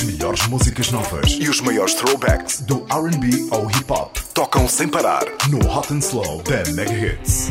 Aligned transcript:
As 0.00 0.06
melhores 0.06 0.46
músicas 0.46 0.90
novas 0.90 1.36
e 1.38 1.46
os 1.46 1.60
maiores 1.60 1.92
throwbacks 1.92 2.62
do 2.62 2.86
RB 2.90 3.48
ao 3.50 3.70
hip 3.70 3.84
hop 3.92 4.16
tocam 4.32 4.66
sem 4.66 4.88
parar 4.88 5.24
no 5.50 5.58
Hot 5.70 5.92
and 5.92 5.98
Slow 5.98 6.42
da 6.42 6.72
Mega 6.72 6.90
Hits. 6.90 7.50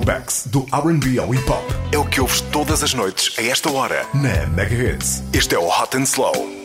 throwbacks 0.00 0.46
do 0.46 0.60
RB 0.72 1.18
ao 1.18 1.32
hip 1.34 1.48
hop. 1.50 1.64
É 1.92 1.98
o 1.98 2.04
que 2.04 2.20
ouves 2.20 2.40
todas 2.40 2.82
as 2.82 2.94
noites, 2.94 3.38
a 3.38 3.42
esta 3.42 3.70
hora, 3.70 4.06
na 4.14 4.46
Mega 4.46 4.74
Hits. 4.74 5.22
Este 5.32 5.54
é 5.54 5.58
o 5.58 5.68
Hot 5.68 5.96
and 5.96 6.04
Slow. 6.04 6.59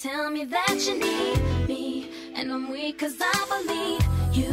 Tell 0.00 0.30
me 0.30 0.44
that 0.46 0.78
you 0.86 0.98
need 0.98 1.68
me. 1.68 2.10
And 2.34 2.50
I'm 2.50 2.70
weak 2.70 3.00
cause 3.00 3.16
I 3.20 3.38
believe 3.52 4.02
you. 4.34 4.50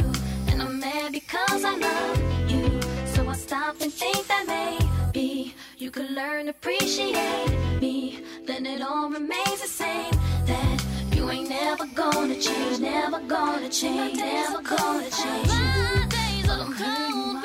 And 0.48 0.60
I'm 0.60 0.78
mad 0.78 1.12
because 1.12 1.64
I 1.64 1.74
love 1.74 2.50
you. 2.50 2.80
So 3.14 3.26
I 3.26 3.32
stop 3.32 3.80
and 3.80 3.90
think 3.90 4.26
that 4.26 4.44
maybe 4.46 5.54
you 5.78 5.90
could 5.90 6.10
learn 6.10 6.44
to 6.44 6.50
appreciate 6.50 7.80
me. 7.80 8.22
Then 8.46 8.66
it 8.66 8.82
all 8.82 9.08
remains 9.08 9.60
the 9.62 9.68
same. 9.68 10.12
That 10.44 10.84
you 11.14 11.30
ain't 11.30 11.48
never 11.48 11.86
gonna 11.94 12.38
change, 12.38 12.80
never 12.80 13.20
gonna 13.20 13.70
change, 13.70 14.18
never 14.18 14.60
gonna 14.62 15.10
change. 15.10 15.48
My 15.48 16.06
days 16.10 16.50
are 16.50 16.64
cold, 16.64 17.37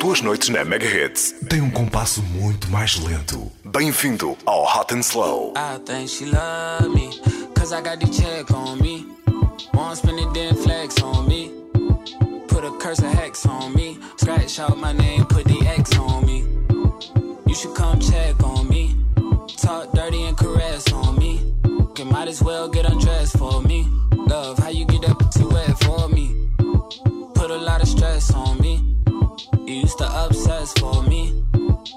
tuas 0.00 0.22
noites 0.22 0.48
na 0.48 0.64
Mega 0.64 0.86
Hits. 0.86 1.34
Tem 1.46 1.60
um 1.60 1.70
compasso 1.70 2.22
muito 2.22 2.70
mais 2.70 2.98
lento. 2.98 3.52
Bem-vindo 3.66 4.34
ao 4.46 4.64
Hot 4.64 4.94
and 4.94 5.02
Slow. 5.02 5.52
I 5.54 5.78
think 5.84 6.08
she 6.08 6.24
love 6.24 6.88
me, 6.88 7.10
cause 7.54 7.74
I 7.74 7.82
got 7.82 8.00
the 8.00 8.06
check 8.06 8.50
on 8.50 8.80
me. 8.80 9.06
Won't 9.74 9.98
spend 9.98 10.18
it, 10.18 10.32
then 10.32 10.56
flex 10.56 11.02
on 11.02 11.28
me. 11.28 11.52
Put 12.48 12.64
a 12.64 12.70
curse 12.78 13.00
of 13.00 13.12
hex 13.12 13.44
on 13.44 13.74
me. 13.74 13.98
Scratch 14.16 14.58
out 14.58 14.78
my 14.78 14.94
name, 14.94 15.26
put 15.26 15.44
the 15.44 15.60
X 15.66 15.94
on 15.98 16.24
me. 16.24 16.46
You 17.46 17.54
should 17.54 17.74
come 17.76 18.00
check 18.00 18.42
on 18.42 18.68
me. 18.68 18.96
Talk 19.58 19.92
dirty 19.92 20.22
and 20.22 20.36
caress 20.36 20.90
on 20.94 21.18
me. 21.18 21.52
Okay, 21.90 22.04
might 22.04 22.28
as 22.28 22.42
well 22.42 22.70
get 22.70 22.86
undressed 22.86 23.36
for 23.36 23.60
me. 23.60 23.86
Love, 24.12 24.56
how 24.60 24.70
you 24.70 24.86
get 24.86 25.02
wet 25.44 25.78
for 25.84 26.08
me. 26.08 26.48
Put 27.34 27.50
a 27.50 27.58
lot 27.58 27.82
of 27.82 27.88
stress 27.88 28.32
on 28.32 28.58
me. 28.62 28.96
To 30.00 30.24
obsess 30.24 30.72
for 30.78 31.02
me. 31.02 31.44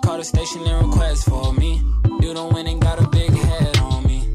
Call 0.03 0.17
the 0.17 0.25
station 0.25 0.61
and 0.67 0.87
request 0.89 1.23
for 1.23 1.53
me. 1.53 1.81
You 2.19 2.33
don't 2.33 2.53
win 2.53 2.67
and 2.67 2.81
got 2.81 3.01
a 3.01 3.07
big 3.07 3.31
head 3.31 3.77
on 3.77 4.05
me. 4.05 4.27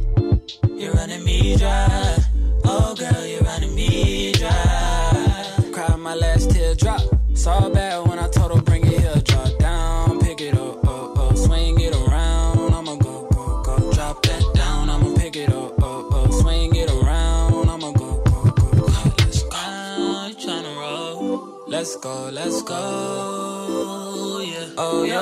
You're 0.81 0.94
running 0.94 1.23
me 1.23 1.55
dry. 1.55 2.17
Oh, 2.65 2.94
girl, 2.94 3.26
you're 3.26 3.43
running 3.43 3.75
me 3.75 4.32
dry. 4.32 5.70
Cried 5.70 5.99
my 5.99 6.15
last 6.15 6.50
teardrop. 6.50 7.03
Saw 7.35 7.69
bad 7.69 8.09
when 8.09 8.19
I 8.19 8.29
told 8.31 8.56
her 8.56 8.62
bring 8.62 8.87
it 8.87 9.00
here. 9.00 9.20
Drop 9.23 9.59
down, 9.59 10.19
pick 10.20 10.41
it 10.41 10.56
up, 10.56 10.88
up, 10.88 11.19
up. 11.19 11.37
Swing 11.37 11.79
it 11.79 11.94
around. 11.94 12.73
I'ma 12.73 12.97
go, 12.97 13.29
go, 13.29 13.62
go. 13.65 13.93
Drop 13.93 14.23
that 14.23 14.44
down. 14.55 14.88
I'ma 14.88 15.15
pick 15.15 15.37
it 15.37 15.53
up, 15.53 15.82
up, 15.82 16.15
up. 16.15 16.32
Swing 16.32 16.75
it 16.75 16.91
around. 16.91 17.69
I'ma 17.69 17.93
go, 17.93 18.23
go, 18.23 18.44
go. 18.44 18.70
go. 18.70 18.87
Let's 18.87 19.43
go. 19.43 20.26
You 20.26 20.37
tryna 20.37 20.75
roll? 20.75 21.65
Let's 21.67 21.97
go, 21.97 22.31
let's 22.32 22.62
go. 22.62 23.18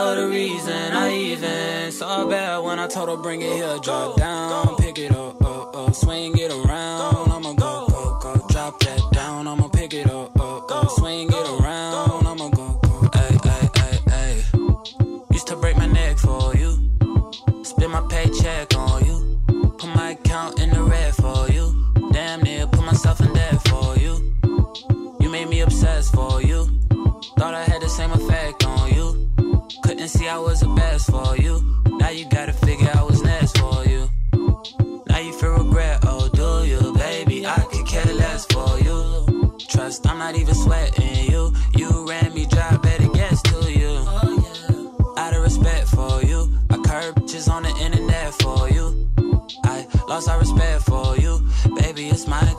Oh, 0.08 0.14
the 0.14 0.28
reason 0.28 0.92
I 0.92 1.12
even 1.12 1.90
saw 1.90 2.24
bad 2.28 2.58
when 2.58 2.78
I 2.78 2.86
told 2.86 3.08
her 3.08 3.16
bring 3.16 3.42
it 3.42 3.52
here. 3.54 3.76
Drop 3.82 4.16
down, 4.16 4.76
pick 4.76 4.98
it 4.98 5.10
up, 5.10 5.44
up, 5.44 5.74
up. 5.74 5.94
Swing 5.96 6.38
it 6.38 6.52
around. 6.52 7.25
You. 31.42 31.82
Now 31.86 32.10
you 32.10 32.28
gotta 32.28 32.52
figure 32.52 32.88
out 32.94 33.06
what's 33.06 33.22
next 33.22 33.58
for 33.58 33.84
you. 33.84 34.10
Now 35.08 35.18
you 35.18 35.32
feel 35.32 35.52
regret, 35.52 36.00
oh 36.04 36.28
do 36.28 36.68
you, 36.68 36.92
baby? 36.94 37.46
I 37.46 37.58
could 37.70 37.86
care 37.86 38.04
less 38.14 38.46
for 38.46 38.78
you. 38.80 39.58
Trust, 39.68 40.06
I'm 40.06 40.18
not 40.18 40.36
even 40.36 40.54
sweating 40.54 41.30
you. 41.30 41.52
You 41.76 42.08
ran 42.08 42.34
me 42.34 42.46
dry, 42.46 42.76
better 42.78 43.08
guess 43.08 43.42
to 43.42 43.72
you. 43.72 43.92
Out 45.16 45.34
of 45.34 45.42
respect 45.42 45.88
for 45.88 46.22
you, 46.22 46.58
I 46.70 46.76
curb 46.78 47.26
just 47.28 47.48
on 47.48 47.62
the 47.64 47.74
internet 47.80 48.34
for 48.42 48.68
you. 48.70 49.08
I 49.64 49.86
lost 50.08 50.28
all 50.28 50.38
respect 50.38 50.82
for 50.82 51.16
you, 51.16 51.40
baby. 51.76 52.08
It's 52.08 52.26
my 52.26 52.55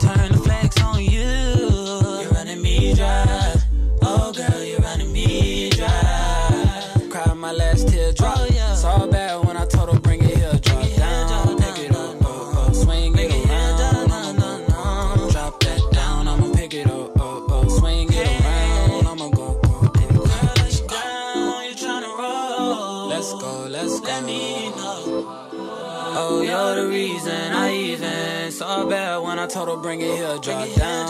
bring 29.88 30.02
it 30.02 30.16
here. 30.18 30.38
Drop 30.38 30.68
down, 30.74 31.07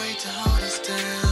way 0.00 0.14
to 0.14 0.28
hold 0.28 0.62
us 0.62 0.78
down. 0.78 1.29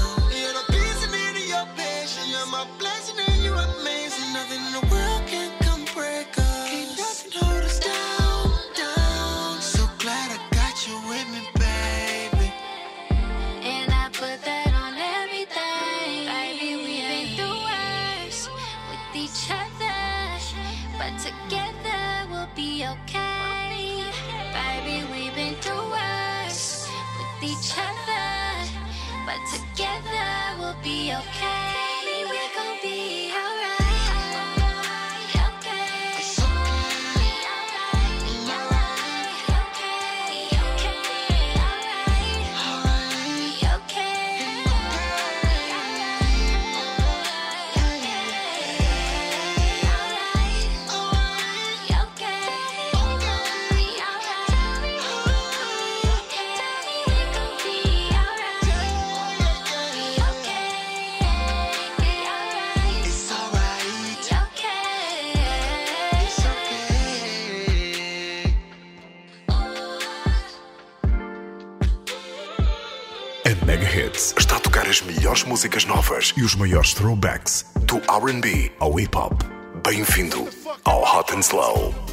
e 76.39 76.43
os 76.45 76.55
maiores 76.55 76.95
throwbacks 76.95 77.67
do 77.81 77.97
RB 77.97 78.71
ao 78.79 79.01
hip 79.01 79.17
hop. 79.17 79.43
Bem-vindo 79.83 80.47
ao 80.85 81.03
Hot 81.03 81.35
and 81.35 81.41
Slow. 81.41 82.08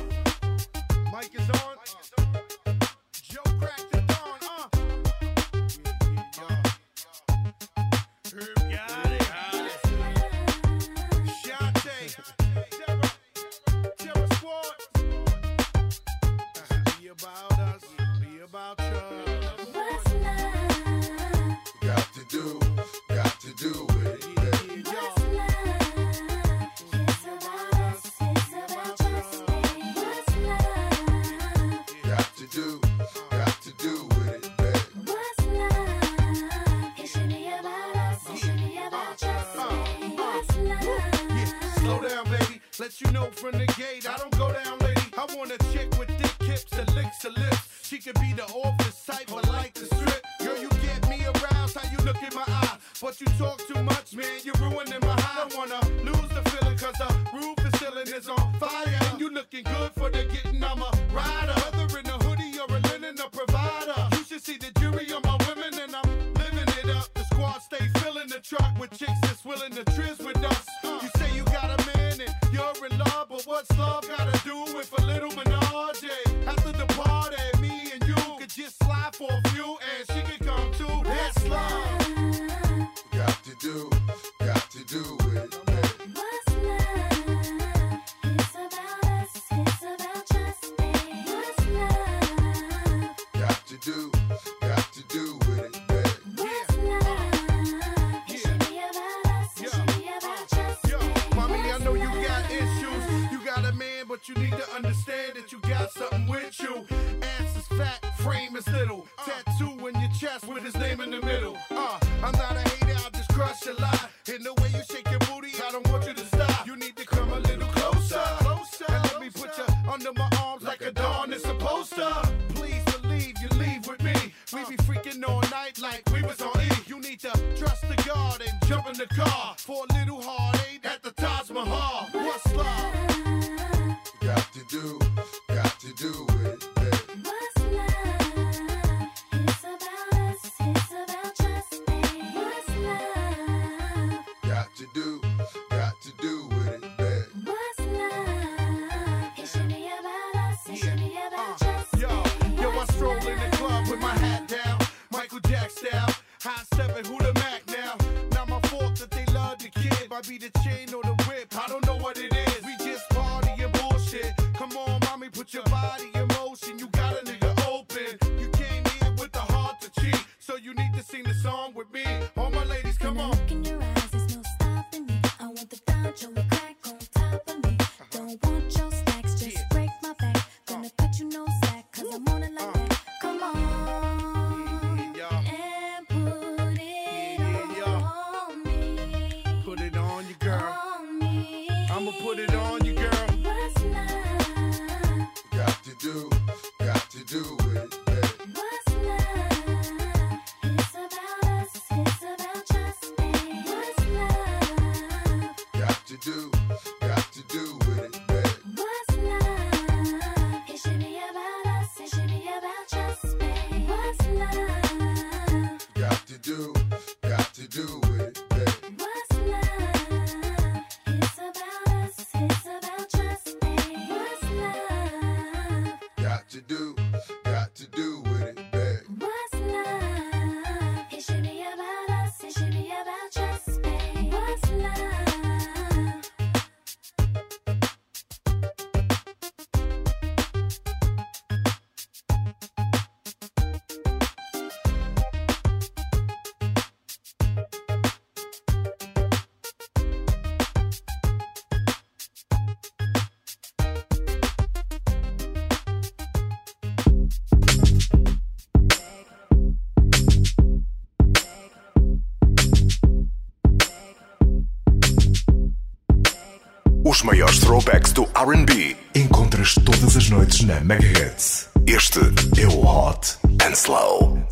Maiores 267.26 267.58
throwbacks 267.58 268.14
do 268.14 268.28
R&B. 268.36 268.96
Encontras 269.16 269.74
todas 269.74 270.16
as 270.16 270.30
noites 270.30 270.62
na 270.62 270.80
Mega 270.82 271.08
Hits. 271.08 271.68
Este 271.88 272.20
é 272.62 272.68
o 272.68 272.86
Hot 272.86 273.40
and 273.66 273.74
Slow. 273.74 274.46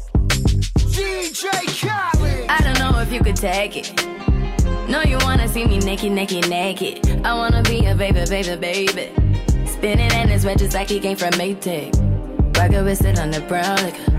DJ 0.89 1.51
Khaled. 1.67 2.49
I 2.49 2.63
don't 2.63 2.79
know 2.79 2.99
if 2.99 3.13
you 3.13 3.23
could 3.23 3.35
take 3.35 3.77
it. 3.77 3.93
No, 4.89 5.03
you 5.03 5.19
wanna 5.21 5.47
see 5.47 5.67
me 5.67 5.77
naked, 5.81 6.13
naked, 6.13 6.49
naked. 6.49 7.21
I 7.23 7.35
wanna 7.35 7.61
be 7.61 7.85
a 7.85 7.93
baby, 7.93 8.25
baby, 8.27 8.55
baby. 8.55 9.11
Spinning 9.67 10.11
in 10.11 10.29
his 10.29 10.43
red 10.43 10.57
just 10.57 10.73
like 10.73 10.89
he 10.89 10.99
came 10.99 11.15
from 11.15 11.33
Maytag. 11.33 11.93
Rocket 12.57 12.83
with 12.83 13.05
it 13.05 13.19
on 13.19 13.29
the 13.29 13.41
brown 13.41 13.77
liquor. 13.83 14.11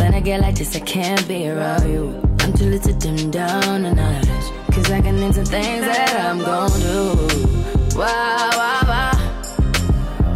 When 0.00 0.14
I 0.14 0.20
get 0.20 0.40
like 0.40 0.54
this, 0.54 0.74
I 0.74 0.80
can't 0.80 1.28
be 1.28 1.50
around 1.50 1.86
you. 1.86 2.18
I'm 2.40 2.54
too 2.54 2.64
little 2.64 2.94
to 2.94 2.98
dim 2.98 3.30
down 3.30 3.84
a 3.84 3.94
notch. 3.94 4.26
Cause 4.72 4.90
I 4.90 5.02
can 5.02 5.18
into 5.18 5.44
things 5.44 5.84
that 5.84 6.18
I'm 6.18 6.38
gon' 6.38 6.70
do. 6.80 7.57
Wow, 7.98 8.50
wow, 8.54 8.82
wow. 8.86 9.12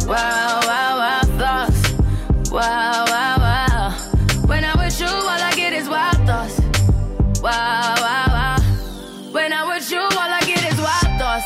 Wow, 0.05 0.59
wow, 0.67 0.97
wow, 0.99 1.21
thoughts. 1.39 1.79
When 4.49 4.65
I'm 4.65 4.77
with 4.79 4.99
you, 4.99 5.07
all 5.07 5.29
I 5.29 5.53
get 5.55 5.71
is 5.71 5.87
wild 5.87 6.27
thoughts. 6.27 6.59
When 9.31 9.53
I'm 9.53 9.67
with 9.69 9.89
you, 9.89 10.01
all 10.01 10.11
I 10.11 10.41
get 10.45 10.73
is 10.73 10.77
wild 10.77 11.17
thoughts. 11.17 11.45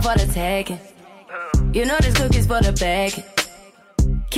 For 0.00 0.14
the 0.16 0.26
taking. 0.32 0.80
You 1.74 1.84
know 1.84 1.98
this 2.00 2.14
cookie's 2.14 2.46
for 2.46 2.60
the 2.62 2.72
bag. 2.72 3.22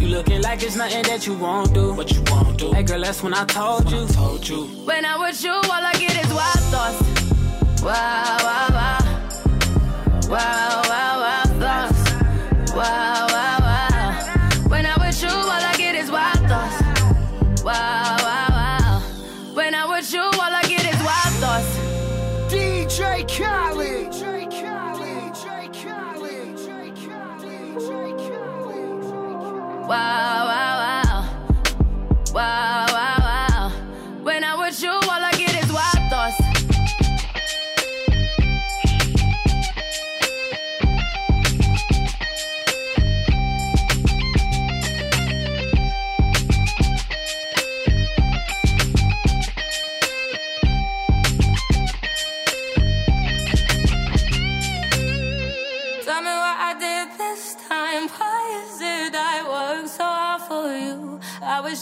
You 0.00 0.08
looking 0.08 0.40
like 0.40 0.62
it's 0.62 0.76
nothing 0.76 1.02
that 1.02 1.26
you 1.26 1.34
won't 1.34 1.74
do. 1.74 1.92
What 1.92 2.10
you 2.10 2.22
won't 2.28 2.58
do. 2.58 2.72
Hey 2.72 2.82
girl, 2.82 3.02
that's 3.02 3.22
when 3.22 3.34
I 3.34 3.44
told 3.44 3.90
you. 3.92 4.06
Told 4.06 4.48
you. 4.48 4.64
When 4.86 5.04
I'm 5.04 5.20
with 5.20 5.44
you, 5.44 5.52
all 5.52 5.62
I 5.70 5.92
get 5.92 6.24
is 6.24 6.32
wild 6.32 6.58
thoughts. 6.72 7.82
Wow, 7.82 8.38
wow, 8.40 8.68
wow. 8.70 8.98
Wow, 10.26 10.82
wow, 10.88 11.20
wow, 11.20 11.42
thoughts. 11.60 12.10
Wow, 12.72 12.76
wow, 12.76 13.26
wow. 13.26 13.29
Wow, 29.90 30.29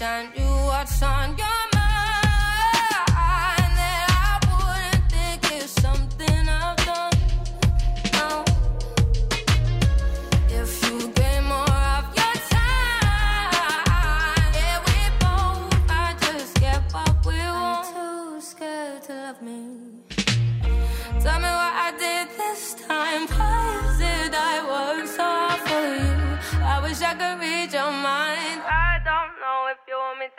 Wish 0.00 0.39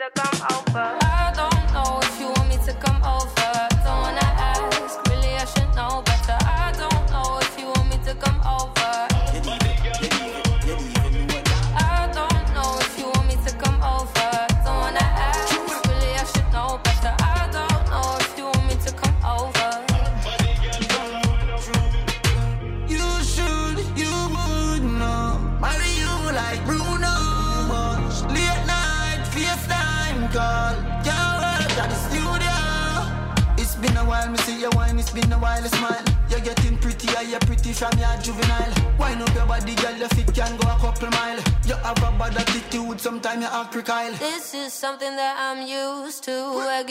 to 0.02 0.10
come 0.20 0.48
over. 0.50 1.01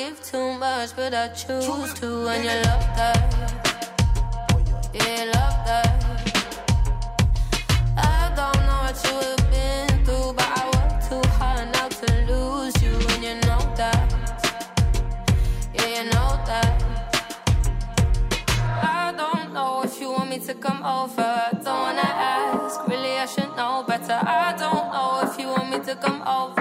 Give 0.02 0.24
too 0.24 0.54
much, 0.54 0.96
but 0.96 1.14
I 1.14 1.28
choose 1.28 1.94
to. 2.00 2.08
And 2.34 2.44
you 2.44 2.58
love 2.68 2.88
that. 3.00 3.20
Yeah, 4.94 5.32
love 5.36 5.58
that. 5.68 5.90
I 7.98 8.22
don't 8.40 8.62
know 8.68 8.80
what 8.86 8.98
you 9.08 9.16
have 9.28 9.46
been 9.54 10.06
through, 10.06 10.34
but 10.38 10.50
I 10.60 10.64
work 10.74 10.94
too 11.08 11.24
hard 11.38 11.68
not 11.78 11.92
to 12.02 12.08
lose 12.30 12.76
you. 12.86 12.96
And 13.14 13.24
you 13.28 13.36
know 13.48 13.64
that. 13.80 14.08
Yeah, 15.76 15.90
you 15.96 16.04
know 16.14 16.32
that. 16.50 16.70
I 19.04 19.14
don't 19.22 19.54
know 19.54 19.84
if 19.84 20.02
you 20.02 20.10
want 20.16 20.30
me 20.32 20.40
to 20.48 20.54
come 20.56 20.82
over. 20.84 21.30
I 21.48 21.52
don't 21.66 21.82
wanna 21.86 22.10
ask. 22.38 22.88
Really, 22.88 23.14
I 23.24 23.28
should 23.34 23.52
know 23.56 23.84
better. 23.88 24.20
I 24.46 24.56
don't 24.64 24.88
know 24.94 25.10
if 25.28 25.34
you 25.40 25.48
want 25.48 25.70
me 25.70 25.80
to 25.90 25.96
come 25.96 26.22
over. 26.24 26.61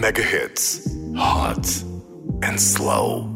Mega 0.00 0.22
hits. 0.22 0.88
Hot 1.14 1.66
and 2.42 2.58
slow. 2.58 3.34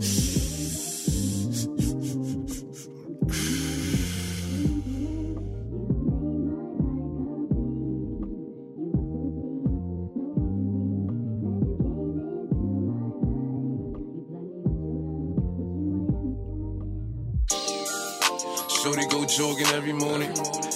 Shorty 18.94 19.09
go 19.09 19.24
jogging 19.24 19.66
every 19.74 19.92
morning. 19.92 20.30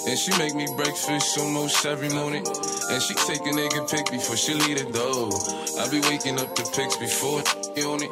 And 0.08 0.18
she 0.18 0.36
make 0.38 0.54
me 0.54 0.66
breakfast 0.76 1.38
almost 1.38 1.86
every 1.86 2.08
morning. 2.08 2.44
And 2.90 3.00
she 3.00 3.14
take 3.14 3.42
a 3.42 3.52
nigga 3.54 3.88
pic 3.88 4.10
before 4.10 4.36
she 4.36 4.54
leave 4.54 4.78
the 4.84 4.90
door. 4.90 5.30
I 5.78 5.88
be 5.88 6.00
waking 6.00 6.40
up 6.40 6.56
the 6.56 6.64
pics 6.74 6.96
before 6.96 7.42
on 7.86 8.02
it. 8.02 8.10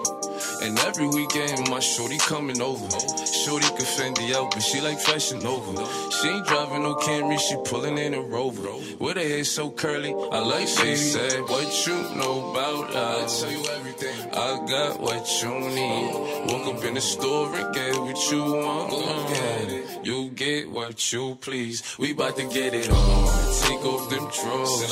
And 0.63 0.79
every 0.81 1.09
weekend, 1.09 1.69
my 1.71 1.81
shorty 1.81 2.19
coming 2.19 2.61
over. 2.61 2.89
Shorty 3.27 3.67
can 3.67 3.87
Fendi 3.87 4.33
out, 4.33 4.53
but 4.53 4.63
she 4.63 4.81
like 4.81 5.01
fashion 5.01 5.45
over. 5.45 5.75
She 6.13 6.29
ain't 6.29 6.47
driving 6.47 6.85
no 6.85 6.95
Camry, 6.95 7.41
she 7.41 7.57
pulling 7.65 7.99
in 7.99 8.15
a 8.15 8.21
Rover. 8.21 8.71
With 9.01 9.17
her 9.17 9.23
hair 9.23 9.43
so 9.43 9.71
curly, 9.71 10.15
I 10.15 10.39
like 10.39 10.69
she 10.69 10.95
said, 10.95 11.41
What 11.43 11.87
you 11.87 11.95
know 12.15 12.53
about? 12.53 12.91
I 12.95 13.27
tell 13.27 13.51
you 13.51 13.65
everything. 13.75 14.16
I 14.39 14.67
got 14.69 15.01
what 15.01 15.43
you 15.43 15.61
need. 15.61 16.13
Woke 16.53 16.77
up 16.77 16.85
in 16.85 16.95
the 16.95 17.01
store 17.01 17.57
and 17.57 17.75
get 17.75 17.97
what 17.97 18.31
you 18.31 18.43
want. 18.43 18.91
Get 19.29 19.73
it. 19.73 20.05
You 20.07 20.29
get 20.31 20.71
what 20.71 21.13
you 21.13 21.37
please. 21.41 21.83
We 21.99 22.13
bout 22.13 22.37
to 22.37 22.43
get 22.43 22.75
it 22.75 22.91
on. 22.91 23.63
Take 23.63 23.85
off 23.85 24.11
them 24.11 24.29
drawers. 24.37 24.83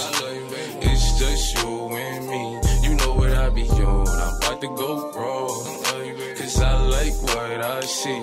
It's 0.80 1.18
just 1.18 1.58
you 1.58 1.88
and 1.90 2.26
me. 2.26 2.88
You 2.88 2.96
know 2.96 3.12
what 3.12 3.32
I 3.32 3.50
be 3.50 3.68
on. 3.68 4.08
I'm 4.08 4.36
about 4.38 4.60
to 4.62 4.68
go 4.68 5.12
wrong. 5.12 5.84
Cause 6.38 6.60
I 6.60 6.80
like 6.80 7.22
what 7.22 7.60
I 7.60 7.80
see. 7.82 8.20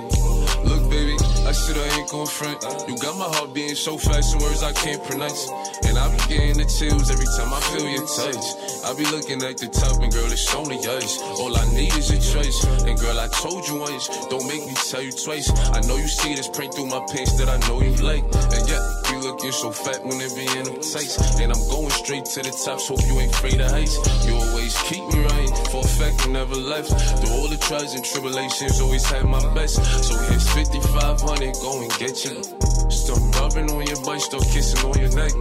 Look, 0.68 0.90
baby, 0.90 1.16
I 1.52 1.54
said 1.54 1.76
I 1.76 2.00
ain't 2.00 2.10
gon' 2.10 2.26
front. 2.28 2.64
You 2.88 2.96
got 2.96 3.18
my 3.18 3.28
heart 3.28 3.54
beating 3.54 3.76
so 3.76 3.98
fast, 3.98 4.32
some 4.32 4.40
words 4.40 4.64
I 4.64 4.72
can't 4.72 5.04
pronounce. 5.04 5.52
And 5.84 6.00
I 6.00 6.08
be 6.08 6.18
getting 6.32 6.56
the 6.56 6.64
chills 6.64 7.12
every 7.12 7.28
time 7.36 7.52
I 7.52 7.60
feel 7.76 7.92
your 7.92 8.08
touch. 8.08 8.48
I 8.88 8.96
be 8.96 9.04
looking 9.12 9.44
at 9.44 9.60
the 9.60 9.68
top, 9.68 10.00
and 10.00 10.08
girl, 10.16 10.32
it's 10.32 10.48
only 10.56 10.80
us. 10.80 11.20
All 11.44 11.52
I 11.52 11.68
need 11.76 11.92
is 12.00 12.08
a 12.08 12.20
choice. 12.24 12.64
And 12.88 12.96
girl, 12.98 13.20
I 13.20 13.28
told 13.28 13.68
you 13.68 13.84
once, 13.84 14.08
don't 14.32 14.48
make 14.48 14.64
me 14.64 14.72
tell 14.80 15.04
you 15.04 15.12
twice. 15.12 15.52
I 15.76 15.84
know 15.92 15.98
you 16.00 16.08
see 16.08 16.36
this 16.40 16.48
print 16.48 16.74
through 16.74 16.88
my 16.88 17.04
pants 17.12 17.36
that 17.36 17.52
I 17.52 17.60
know 17.68 17.84
you 17.84 18.00
like. 18.00 18.24
And 18.56 18.64
yeah, 18.72 18.80
you 19.12 19.20
looking 19.20 19.52
so 19.52 19.76
fat 19.76 20.00
when 20.08 20.24
it 20.24 20.32
be 20.32 20.48
in 20.56 20.64
them 20.72 20.80
tights. 20.80 21.20
And 21.36 21.52
I'm 21.52 21.64
going 21.68 21.92
straight 21.92 22.32
to 22.32 22.48
the 22.48 22.56
top, 22.64 22.80
so 22.80 22.96
you 23.04 23.20
ain't 23.20 23.36
afraid 23.36 23.60
of 23.60 23.76
heights. 23.76 24.00
You 24.24 24.40
always 24.40 24.72
keep 24.88 25.04
me 25.12 25.20
right, 25.20 25.52
for 25.68 25.84
a 25.84 25.92
fact 26.00 26.24
you 26.24 26.32
never 26.32 26.56
left. 26.56 26.96
Through 27.20 27.36
all 27.36 27.52
the 27.52 27.60
trials 27.60 27.92
and 27.92 28.08
tribulations, 28.08 28.80
always 28.80 29.04
had 29.04 29.28
my 29.28 29.44
best. 29.52 29.84
So 30.08 30.16
here's 30.32 30.48
5500, 30.56 31.41
go 31.50 31.82
and 31.82 31.92
get 31.98 32.24
you. 32.24 32.44
Start 32.92 33.36
rubbing 33.36 33.72
on 33.72 33.86
your 33.88 34.02
butt, 34.04 34.22
start 34.22 34.44
kissing 34.44 34.86
on 34.86 35.00
your 35.00 35.10
neck. 35.16 35.32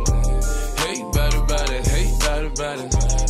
Hate 0.80 1.04
about 1.34 1.70
it, 1.70 1.86
hate 1.86 2.18
it. 2.78 2.92
Know 2.94 3.29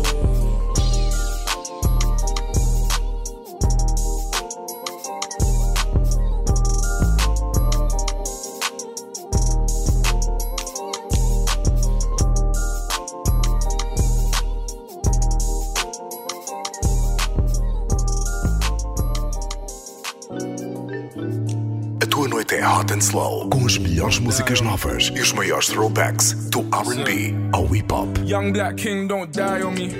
Slow, 23.11 23.49
com 23.49 23.65
as 23.65 23.77
melhores 23.77 24.19
músicas 24.19 24.61
novas 24.61 25.11
e 25.13 25.19
os 25.19 25.33
maiores 25.33 25.67
throwbacks 25.67 26.31
do 26.49 26.61
R&B 26.71 27.35
ao 27.51 27.65
hip 27.65 27.91
hop. 27.91 28.07
Young 28.23 28.53
black 28.53 28.75
king, 28.75 29.05
don't 29.05 29.29
die 29.33 29.61
on 29.61 29.73
me. 29.73 29.91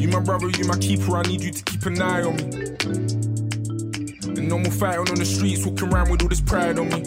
You 0.00 0.08
my 0.08 0.20
brother, 0.20 0.48
you 0.48 0.64
my 0.66 0.78
keeper, 0.78 1.18
I 1.18 1.22
need 1.28 1.42
you 1.42 1.52
to 1.52 1.62
keep 1.62 1.84
an 1.84 2.00
eye 2.00 2.22
on 2.22 2.36
me. 2.36 2.44
And 4.34 4.48
no 4.48 4.58
more 4.58 4.72
fighting 4.72 5.10
on 5.10 5.16
the 5.16 5.26
streets, 5.26 5.66
walking 5.66 5.92
around 5.92 6.10
with 6.10 6.22
all 6.22 6.28
this 6.28 6.40
pride 6.40 6.78
on 6.78 6.88
me. 6.88 7.02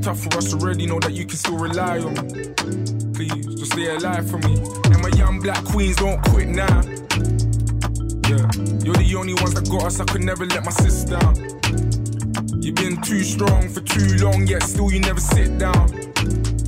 Tough 0.00 0.20
for 0.20 0.38
us 0.38 0.54
already, 0.54 0.86
know 0.86 0.98
that 0.98 1.12
you 1.12 1.26
can 1.26 1.36
still 1.36 1.58
rely 1.58 1.98
on 1.98 2.14
me. 2.14 2.54
Please, 3.12 3.44
just 3.60 3.72
stay 3.72 3.94
alive 3.94 4.30
for 4.30 4.38
me. 4.38 4.56
And 4.86 5.02
my 5.02 5.10
young 5.18 5.40
black 5.40 5.62
queens 5.64 5.96
don't 5.96 6.22
quit 6.30 6.48
now. 6.48 6.80
Yeah, 8.32 8.48
you're 8.80 8.96
the 8.96 9.14
only 9.14 9.34
ones 9.34 9.52
that 9.52 9.68
got 9.70 9.84
us, 9.84 10.00
I 10.00 10.04
could 10.06 10.24
never 10.24 10.46
let 10.46 10.64
my 10.64 10.70
sis 10.70 11.04
down. 11.04 11.51
Too 13.02 13.24
strong 13.24 13.68
for 13.68 13.80
too 13.80 14.24
long, 14.24 14.46
yet 14.46 14.62
still 14.62 14.90
you 14.90 15.00
never 15.00 15.20
sit 15.20 15.58
down. 15.58 15.90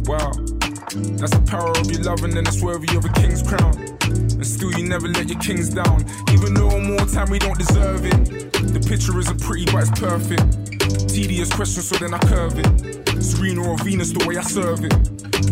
Wow, 0.04 0.32
that's 1.16 1.30
the 1.30 1.44
power 1.48 1.70
of 1.70 1.90
your 1.90 2.02
love, 2.02 2.24
and 2.24 2.32
then 2.32 2.44
it's 2.46 2.60
worthy 2.60 2.94
of 2.96 3.04
a 3.04 3.08
king's 3.10 3.42
crown. 3.42 3.72
And 4.02 4.46
still 4.46 4.72
you 4.72 4.84
never 4.84 5.06
let 5.08 5.28
your 5.28 5.38
kings 5.38 5.68
down. 5.70 6.04
Even 6.32 6.52
though 6.52 6.78
more 6.80 7.06
time 7.06 7.30
we 7.30 7.38
don't 7.38 7.56
deserve 7.56 8.04
it. 8.04 8.52
The 8.52 8.80
picture 8.80 9.16
isn't 9.16 9.40
pretty, 9.40 9.64
but 9.66 9.86
it's 9.86 9.98
perfect. 9.98 11.08
Tedious 11.08 11.50
question, 11.52 11.82
so 11.82 11.96
then 11.96 12.12
I 12.12 12.18
curve 12.18 12.58
it. 12.58 13.22
Serena 13.22 13.62
or 13.70 13.78
Venus, 13.78 14.10
the 14.10 14.26
way 14.26 14.36
I 14.36 14.42
serve 14.42 14.84
it. 14.84 14.92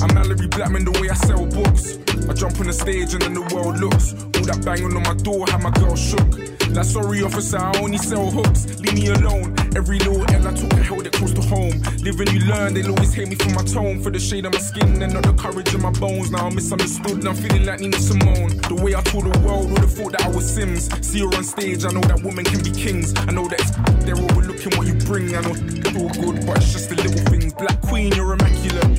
I'm 0.03 0.11
Malorie 0.11 0.51
Blackman, 0.51 0.85
the 0.85 0.99
way 1.01 1.09
I 1.09 1.14
sell 1.14 1.47
books. 1.47 1.97
I 2.29 2.35
jump 2.35 2.59
on 2.59 2.66
the 2.66 2.73
stage 2.73 3.14
and 3.14 3.23
then 3.23 3.35
the 3.35 3.47
world 3.55 3.79
looks. 3.79 4.14
All 4.14 4.45
that 4.51 4.64
banging 4.64 4.97
on 4.97 5.03
my 5.05 5.14
door 5.23 5.47
had 5.47 5.62
my 5.62 5.71
girl 5.71 5.95
shook. 5.95 6.41
Like, 6.72 6.87
sorry, 6.87 7.22
officer, 7.22 7.58
I 7.58 7.78
only 7.80 7.98
sell 7.98 8.30
hooks. 8.30 8.80
Leave 8.80 8.94
me 8.94 9.08
alone. 9.08 9.54
Every 9.76 9.98
little 9.98 10.24
L 10.32 10.48
I 10.48 10.52
took, 10.54 10.72
I 10.72 10.82
held 10.82 11.06
it 11.06 11.12
close 11.12 11.35
to 11.35 11.42
home. 11.42 11.82
Live 12.00 12.18
and 12.18 12.32
you 12.32 12.40
learn, 12.46 12.72
they'll 12.72 12.88
always 12.90 13.12
hate 13.12 13.28
me 13.28 13.35
for 13.35 13.50
my 13.50 13.62
tone. 13.62 14.00
For 14.00 14.11
the 14.11 14.18
shade 14.18 14.46
of 14.46 14.54
my 14.54 14.58
skin 14.58 15.02
and 15.02 15.12
not 15.12 15.24
the 15.24 15.35
courage 15.35 15.74
in 15.74 15.82
my 15.82 15.90
bones. 15.90 16.30
Now 16.30 16.46
I'm 16.46 16.54
misunderstood 16.54 17.18
and 17.18 17.28
I'm 17.28 17.35
feeling 17.35 17.66
like 17.66 17.80
Nina 17.80 17.98
Simone. 17.98 18.56
The 18.68 18.80
way 18.82 18.94
I 18.94 19.02
told 19.02 19.24
the 19.24 19.38
world 19.40 19.70
would 19.70 19.80
have 19.80 19.92
thought 19.92 20.12
that 20.12 20.22
I 20.22 20.28
was 20.28 20.48
Sims. 20.48 20.88
See 21.06 21.20
her 21.20 21.26
on 21.26 21.44
stage, 21.44 21.85
I 21.85 21.90
know 21.90 22.00
that 22.00 22.22
women 22.22 22.44
can 22.44 22.62
be 22.64 22.70
kings. 22.70 23.12
I 23.16 23.32
know 23.32 23.48
that 23.48 23.61
they're 24.06 24.16
overlooking 24.16 24.72
what 24.78 24.87
you 24.87 24.94
bring. 25.04 25.37
I 25.37 25.42
know 25.42 25.52
it's 25.52 25.96
all 25.96 26.08
good, 26.08 26.46
but 26.46 26.56
it's 26.56 26.72
just 26.72 26.88
the 26.88 26.96
little 26.96 27.20
things. 27.28 27.52
Black 27.52 27.82
Queen, 27.82 28.12
you're 28.12 28.32
immaculate. 28.32 28.98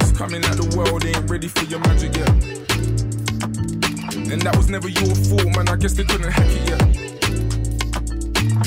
It's 0.00 0.12
coming 0.12 0.42
like 0.42 0.56
the 0.56 0.76
world 0.76 1.02
they 1.02 1.14
ain't 1.14 1.30
ready 1.30 1.48
for 1.48 1.64
your 1.64 1.80
magic 1.80 2.16
yet. 2.16 2.63
And 4.34 4.42
that 4.42 4.56
was 4.56 4.68
never 4.68 4.88
your 4.88 5.14
fault, 5.30 5.46
man. 5.54 5.68
I 5.68 5.76
guess 5.76 5.92
they 5.92 6.02
couldn't 6.02 6.32
hack 6.32 6.50
it 6.50 6.68
yet. 6.68 6.82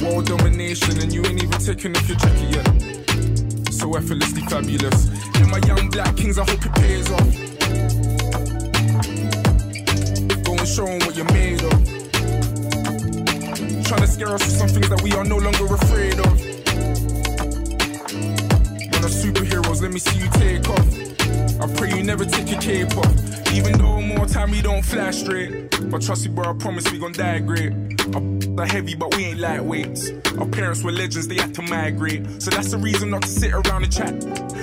World 0.02 0.26
domination, 0.26 0.98
and 1.02 1.12
you 1.12 1.26
ain't 1.26 1.44
even 1.44 1.60
taking 1.60 1.94
off 1.94 2.08
your 2.08 2.18
jacket 2.18 2.56
yet. 2.56 2.66
So 3.74 3.94
effortlessly 3.98 4.44
fabulous. 4.44 5.10
And 5.36 5.52
my 5.52 5.60
young 5.68 5.90
black 5.90 6.16
kings, 6.16 6.40
I 6.40 6.46
hope 6.46 6.66
it 6.66 6.74
pays 6.80 7.12
off. 7.12 7.28
Go 10.46 10.56
and 10.56 10.68
show 10.70 10.88
'em 10.88 11.00
what 11.04 11.18
you're 11.18 11.34
made 11.36 11.62
of. 11.62 11.76
Trying 13.84 14.04
to 14.04 14.08
scare 14.08 14.34
us 14.36 14.46
with 14.48 14.58
some 14.58 14.70
things 14.70 14.88
that 14.88 15.02
we 15.04 15.12
are 15.20 15.26
no 15.26 15.36
longer 15.36 15.66
afraid 15.66 16.18
of. 16.18 16.32
When 18.88 19.04
are 19.04 19.12
superheroes, 19.12 19.82
let 19.82 19.92
me 19.92 20.00
see 20.00 20.18
you 20.18 20.30
take 20.40 20.70
off. 20.70 20.88
I 21.60 21.68
pray 21.76 21.90
you 21.92 22.04
never 22.04 22.24
take 22.24 22.50
your 22.50 22.62
cape 22.62 22.96
off. 22.98 23.37
Even 23.54 23.78
though 23.78 24.02
more 24.02 24.26
time 24.26 24.52
we 24.52 24.62
don't 24.62 24.84
fly 24.84 25.12
straight. 25.12 25.70
But 25.90 26.02
trust 26.02 26.28
me, 26.28 26.34
bro, 26.34 26.52
I 26.52 26.54
promise 26.54 26.92
we 26.92 27.00
gon' 27.00 27.14
die 27.14 27.40
great. 27.40 27.87
Our 28.16 28.22
are 28.60 28.66
heavy, 28.66 28.96
but 28.96 29.16
we 29.16 29.26
ain't 29.26 29.40
lightweights. 29.40 30.40
Our 30.40 30.48
parents 30.48 30.84
were 30.84 30.92
legends, 30.92 31.28
they 31.28 31.36
had 31.36 31.54
to 31.56 31.62
migrate. 31.62 32.42
So 32.42 32.50
that's 32.50 32.72
the 32.72 32.78
reason 32.78 33.12
not 33.12 33.22
to 33.24 33.28
sit 33.28 33.54
around 33.54 33.84
and 33.84 33.94
chat. 33.94 34.14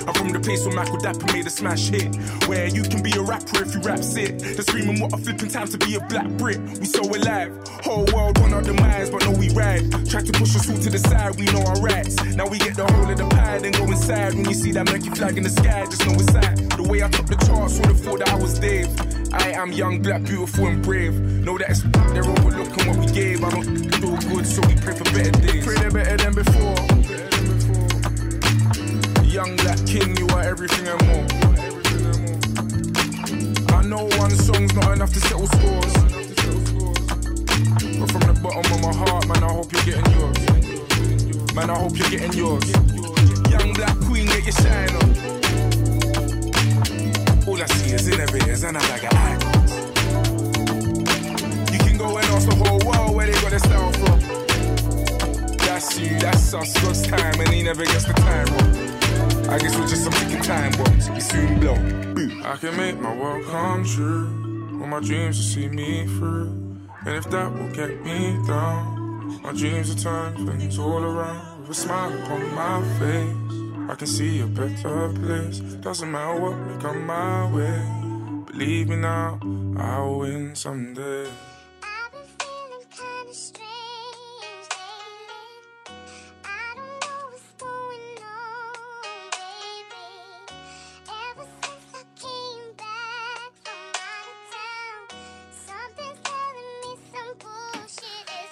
I'm 0.06 0.14
from 0.14 0.32
the 0.32 0.40
place 0.40 0.64
where 0.66 0.74
Michael 0.74 0.98
Dapaah 0.98 1.32
made 1.32 1.46
a 1.46 1.50
smash 1.50 1.88
hit. 1.88 2.14
Where 2.48 2.66
you 2.66 2.82
can 2.82 3.02
be 3.02 3.12
a 3.12 3.22
rapper 3.22 3.62
if 3.62 3.74
you 3.74 3.80
rap 3.80 4.00
it. 4.00 4.38
They're 4.38 4.62
screaming 4.62 5.00
what 5.00 5.12
a 5.12 5.16
flipping 5.16 5.48
time 5.48 5.68
to 5.68 5.78
be 5.78 5.94
a 5.94 6.00
black 6.00 6.28
Brit. 6.38 6.58
We 6.78 6.86
so 6.86 7.02
alive. 7.02 7.52
Whole 7.84 8.06
world 8.12 8.38
on 8.38 8.52
our 8.52 8.62
demise, 8.62 9.10
but 9.10 9.24
no, 9.24 9.30
we 9.30 9.50
ride. 9.50 9.90
Tried 10.08 10.26
to 10.26 10.32
push 10.32 10.56
us 10.56 10.68
all 10.68 10.78
to 10.78 10.90
the 10.90 10.98
side, 10.98 11.36
we 11.36 11.46
know 11.46 11.62
our 11.62 11.80
rights. 11.80 12.22
Now 12.34 12.46
we 12.48 12.58
get 12.58 12.74
the 12.74 12.86
whole 12.86 13.10
of 13.10 13.16
the 13.16 13.28
pie, 13.28 13.58
then 13.58 13.72
go 13.72 13.84
inside. 13.84 14.34
When 14.34 14.44
you 14.44 14.54
see 14.54 14.72
that 14.72 14.86
monkey 14.86 15.10
flag 15.10 15.36
in 15.36 15.44
the 15.44 15.50
sky, 15.50 15.86
just 15.86 16.04
know 16.06 16.14
it's. 16.14 16.34
The 16.34 16.82
way 16.82 17.02
I 17.02 17.08
took 17.08 17.26
the 17.26 17.36
charts, 17.46 17.78
would 17.78 17.86
have 17.86 18.00
thought 18.00 18.18
that 18.18 18.28
I 18.28 18.34
was 18.34 18.58
Dave. 18.58 18.90
I 19.36 19.50
am 19.50 19.72
young, 19.72 20.00
black, 20.00 20.22
beautiful, 20.22 20.66
and 20.66 20.82
brave. 20.82 21.20
Know 21.20 21.58
that 21.58 21.70
it's 21.70 21.82
they're 22.12 22.24
overlooking 22.24 22.86
what 22.86 22.96
we 22.98 23.06
gave. 23.12 23.42
I 23.42 23.50
don't 23.50 23.90
do 24.00 24.16
good, 24.28 24.46
so 24.46 24.60
we 24.66 24.74
pray 24.76 24.94
for 24.94 25.04
better 25.04 25.32
days. 25.32 25.64
Pray 25.64 25.74
they're 25.74 25.90
better 25.90 26.16
than 26.16 26.34
before. 26.34 26.76
Young 29.24 29.56
black 29.56 29.78
king, 29.86 30.16
you 30.16 30.26
are 30.28 30.42
everything 30.42 30.86
and 30.86 31.06
more. 31.08 31.26
I 33.76 33.82
know 33.82 34.06
one 34.18 34.30
song's 34.30 34.72
not 34.74 34.92
enough 34.92 35.12
to 35.12 35.20
settle 35.20 35.48
scores. 35.48 35.94
But 37.98 38.10
from 38.12 38.20
the 38.20 38.40
bottom 38.40 38.72
of 38.72 38.80
my 38.82 38.94
heart, 38.94 39.26
man, 39.28 39.42
I 39.42 39.52
hope 39.52 39.72
you're 39.72 39.84
getting 39.84 40.12
yours. 40.14 41.54
Man, 41.54 41.70
I 41.70 41.76
hope 41.76 41.98
you're 41.98 42.10
getting 42.10 42.32
yours. 42.32 42.70
Young 43.50 43.72
black 43.74 43.98
queen, 44.06 44.26
get 44.26 44.44
your 44.44 44.52
shine 44.52 44.94
on. 44.96 45.43
All 47.46 47.60
I 47.62 47.66
see 47.66 47.94
is 47.94 48.08
innovators 48.08 48.62
and 48.64 48.76
a 48.76 48.80
bag 48.80 49.04
of 49.04 49.12
icons. 49.12 49.72
You 51.72 51.78
can 51.78 51.98
go 51.98 52.16
and 52.16 52.26
ask 52.26 52.48
the 52.48 52.54
whole 52.56 52.80
world 52.88 53.14
where 53.14 53.26
they 53.26 53.38
got 53.40 53.50
their 53.50 53.58
style 53.58 53.92
from. 53.92 54.18
That's 55.58 55.98
you, 55.98 56.18
that's 56.18 56.54
us, 56.54 56.72
God's 56.80 57.06
time, 57.06 57.38
and 57.40 57.48
he 57.50 57.62
never 57.62 57.84
gets 57.84 58.06
the 58.06 58.14
time 58.14 58.46
wrong. 58.46 59.50
I 59.50 59.58
guess 59.58 59.76
we're 59.76 59.86
just 59.86 60.04
some 60.04 60.12
ticking 60.14 60.42
time 60.42 60.72
bombs. 60.72 61.10
We 61.10 61.20
soon 61.20 61.60
blow. 61.60 61.74
I 62.50 62.56
can 62.56 62.76
make 62.78 62.98
my 62.98 63.14
world 63.14 63.44
come 63.46 63.84
true. 63.84 64.26
All 64.80 64.86
my 64.86 65.00
dreams 65.00 65.36
to 65.36 65.42
see 65.42 65.68
me 65.68 66.06
through. 66.06 66.48
And 67.04 67.16
if 67.16 67.28
that 67.30 67.52
will 67.52 67.70
get 67.72 68.02
me 68.02 68.38
down, 68.46 69.40
my 69.42 69.52
dreams 69.52 69.94
will 69.94 70.02
turn 70.02 70.46
things 70.46 70.78
all 70.78 71.02
around. 71.02 71.60
With 71.60 71.70
a 71.70 71.74
smile 71.74 72.10
upon 72.22 72.54
my 72.54 72.82
face, 72.98 73.63
I 73.86 73.94
can 73.96 74.06
see 74.06 74.40
a 74.40 74.46
better 74.46 75.12
place. 75.12 75.58
Doesn't 75.60 76.10
matter 76.10 76.40
what 76.40 76.56
may 76.56 76.80
come 76.80 77.06
my 77.06 77.52
way. 77.52 78.44
Believe 78.46 78.88
me 78.88 78.96
now, 78.96 79.38
I'll 79.76 80.20
win 80.20 80.54
someday. 80.56 81.28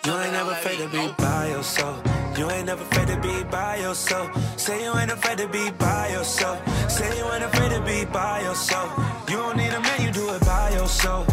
You 0.05 0.18
ain't 0.18 0.33
never 0.33 0.51
afraid 0.51 0.79
to 0.79 0.88
be 0.88 1.14
by 1.16 1.49
yourself. 1.49 2.03
You 2.37 2.51
ain't 2.51 2.66
never 2.66 2.83
afraid 2.83 3.09
to 3.09 3.21
be 3.21 3.45
by 3.45 3.77
yourself. 3.77 4.52
Say 4.62 4.85
you 4.85 4.96
ain't 4.96 5.11
afraid 5.11 5.38
to 5.38 5.48
be 5.48 5.72
by 5.72 6.11
yourself. 6.11 6.57
Say 6.88 7.18
you 7.18 7.25
ain't 7.33 7.42
afraid 7.42 7.72
to 7.72 7.81
be 7.81 8.05
by 8.05 8.42
yourself. 8.42 8.92
You 9.29 9.38
don't 9.38 9.57
need 9.57 9.72
a 9.72 9.81
man, 9.81 10.01
you 10.01 10.12
do 10.12 10.33
it 10.33 10.40
by 10.42 10.70
yourself. 10.70 11.27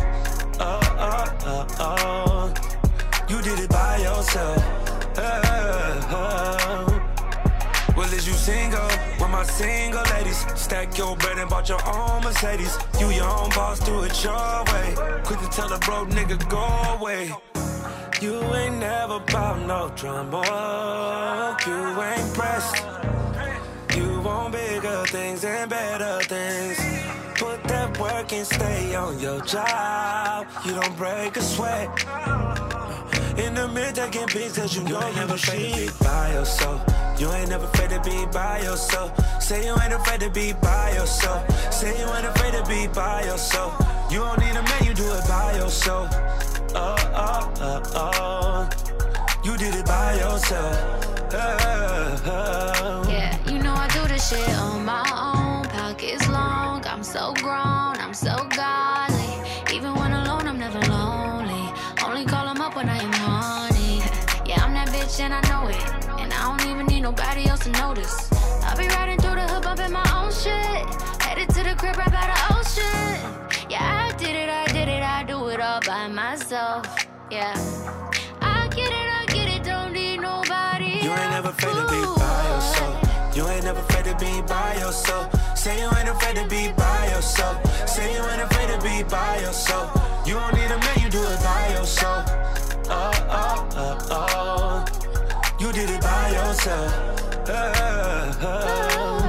Oh, 0.60 0.80
oh, 0.98 1.38
oh, 1.46 1.68
oh. 1.80 2.52
You 3.30 3.40
did 3.44 3.60
it 3.60 3.70
by 3.70 3.98
yourself. 3.98 4.58
Oh. 5.16 5.60
Well, 7.96 8.12
is 8.12 8.26
you 8.28 8.34
single? 8.34 8.90
With 9.20 9.30
my 9.30 9.44
single 9.44 10.02
ladies. 10.16 10.44
Stack 10.56 10.98
your 10.98 11.16
bread 11.16 11.38
and 11.38 11.48
bought 11.52 11.70
your 11.70 11.88
own 11.88 12.24
Mercedes. 12.24 12.80
You 13.00 13.12
your 13.12 13.30
own 13.30 13.52
boss, 13.52 13.80
do 13.80 14.02
it 14.06 14.24
your 14.24 14.64
way. 14.74 14.96
Quick 15.24 15.40
to 15.42 15.50
tell 15.52 15.72
a 15.72 15.78
broke 15.78 16.10
nigga, 16.10 16.50
go 16.50 16.66
away. 16.98 17.32
You 18.22 18.42
ain't 18.56 18.80
never 18.80 19.20
bout 19.20 19.60
no 19.68 19.92
drama. 19.96 21.56
You 21.68 22.02
ain't 22.02 22.34
pressed. 22.34 22.99
Want 24.30 24.54
bigger 24.54 25.04
things 25.08 25.44
and 25.44 25.68
better 25.72 26.20
things. 26.26 26.78
Put 27.40 27.64
that 27.64 27.98
work 28.00 28.32
and 28.32 28.46
stay 28.46 28.94
on 28.94 29.20
your 29.20 29.42
job. 29.42 30.46
You 30.64 30.74
don't 30.80 30.96
break 30.96 31.36
a 31.36 31.42
sweat. 31.42 31.90
In 33.40 33.56
the 33.56 33.68
mirror 33.74 33.92
taking 33.92 34.28
pics 34.28 34.56
cause 34.56 34.76
you, 34.76 34.84
you 34.84 34.90
know 34.90 35.08
you 35.08 35.16
never 35.16 35.34
afraid 35.34 35.74
to 35.74 35.78
be 35.78 35.90
by 36.04 36.34
yourself. 36.34 36.80
You 37.20 37.32
ain't 37.32 37.50
never 37.50 37.66
afraid 37.66 37.90
to 37.90 38.02
be 38.02 38.28
by 38.32 38.62
yourself. 38.62 39.10
Say 39.42 39.66
you 39.66 39.76
ain't 39.82 39.94
afraid 39.94 40.22
to 40.22 40.30
be 40.30 40.54
by 40.54 40.92
yourself. 40.94 41.42
Say 41.74 42.00
you 42.00 42.08
ain't 42.14 42.28
afraid 42.28 42.54
to 42.54 42.64
be 42.70 42.86
by 42.88 43.24
yourself. 43.24 43.74
You 44.12 44.20
don't 44.20 44.40
need 44.40 44.56
a 44.56 44.62
man, 44.62 44.84
you 44.86 44.94
do 44.94 45.10
it 45.12 45.28
by 45.28 45.58
yourself. 45.58 46.08
Oh, 46.76 46.96
oh, 47.16 47.54
oh, 47.62 47.82
oh. 47.96 48.70
You 49.44 49.58
did 49.58 49.74
it 49.74 49.88
by 49.88 50.14
yourself. 50.22 50.76
Oh, 51.34 52.22
oh. 52.26 53.09
Yeah, 65.18 65.26
I'm 65.26 65.30
that 65.30 65.30
bitch 65.30 65.30
and 65.30 65.34
I 65.34 65.42
know 65.50 65.68
it. 65.68 66.22
And 66.22 66.34
I 66.34 66.58
don't 66.58 66.70
even 66.70 66.86
need 66.88 67.02
nobody 67.02 67.48
else 67.48 67.62
to 67.62 67.72
notice. 67.72 68.32
I'll 68.64 68.78
be 68.78 68.88
riding 68.88 69.20
through 69.20 69.36
the 69.36 69.48
hood, 69.48 69.64
bumping 69.64 69.92
my 69.92 70.06
own 70.14 70.32
shit. 70.32 70.86
Headed 71.22 71.50
to 71.50 71.64
the 71.64 71.76
crib 71.76 71.98
right 71.98 72.12
by 72.12 72.28
the 72.28 72.58
ocean. 72.58 73.70
Yeah, 73.70 73.82
I 73.82 74.16
did 74.18 74.36
it, 74.36 74.50
I 74.50 74.66
did 74.68 74.88
it, 74.88 75.04
I 75.04 75.24
do 75.24 75.48
it 75.50 75.60
all 75.60 75.82
by 75.86 76.08
myself. 76.08 77.08
Yeah. 77.32 77.54
I 78.42 78.68
get 78.70 78.90
it, 78.90 79.10
I 79.10 79.26
get 79.28 79.48
it, 79.48 79.64
don't 79.64 79.94
need 79.94 80.18
nobody. 80.18 81.00
You 81.02 81.12
ain't 81.12 81.32
never 81.32 81.50
afraid 81.50 81.74
to 81.74 81.88
be 81.88 82.02
by 82.20 82.44
yourself. 82.50 83.36
You 83.36 83.48
ain't 83.48 83.64
never 83.64 83.80
afraid 83.80 84.06
to 84.06 84.16
be 84.18 84.42
by 84.44 84.76
yourself. 84.76 85.58
Say 85.58 85.80
you 85.80 85.90
ain't 85.98 86.10
afraid 86.10 86.36
to 86.38 86.48
be 86.48 86.72
by 86.74 87.10
yourself. 87.10 87.88
Say 87.88 88.14
you 88.14 88.24
ain't 88.26 88.42
afraid 88.42 88.70
to 88.70 88.82
be 88.82 89.04
by 89.04 89.40
yourself. 89.40 89.90
You 90.26 90.36
don't 90.36 90.54
need 90.54 90.72
a 90.72 90.78
man, 90.78 91.00
you 91.00 91.10
do 91.10 91.22
it 91.22 91.40
by 91.42 91.70
yourself. 91.74 92.26
Oh, 92.92 93.12
oh, 93.30 93.70
oh, 93.76 94.08
oh. 94.12 94.99
You 95.60 95.74
did 95.74 95.90
it 95.90 96.02
by 96.02 96.30
yourself. 96.30 96.94
Oh, 97.50 98.40
oh. 98.42 99.26
A 99.26 99.29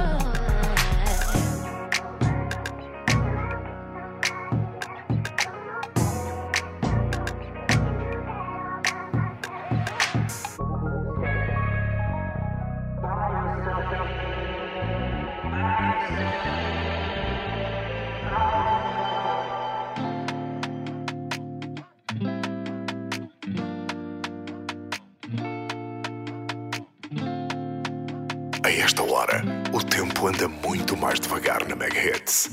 anda 30.41 30.47
muito 30.67 30.97
mais 30.97 31.19
devagar 31.19 31.67
na 31.67 31.75
Mega 31.75 31.99
Hits. 31.99 32.49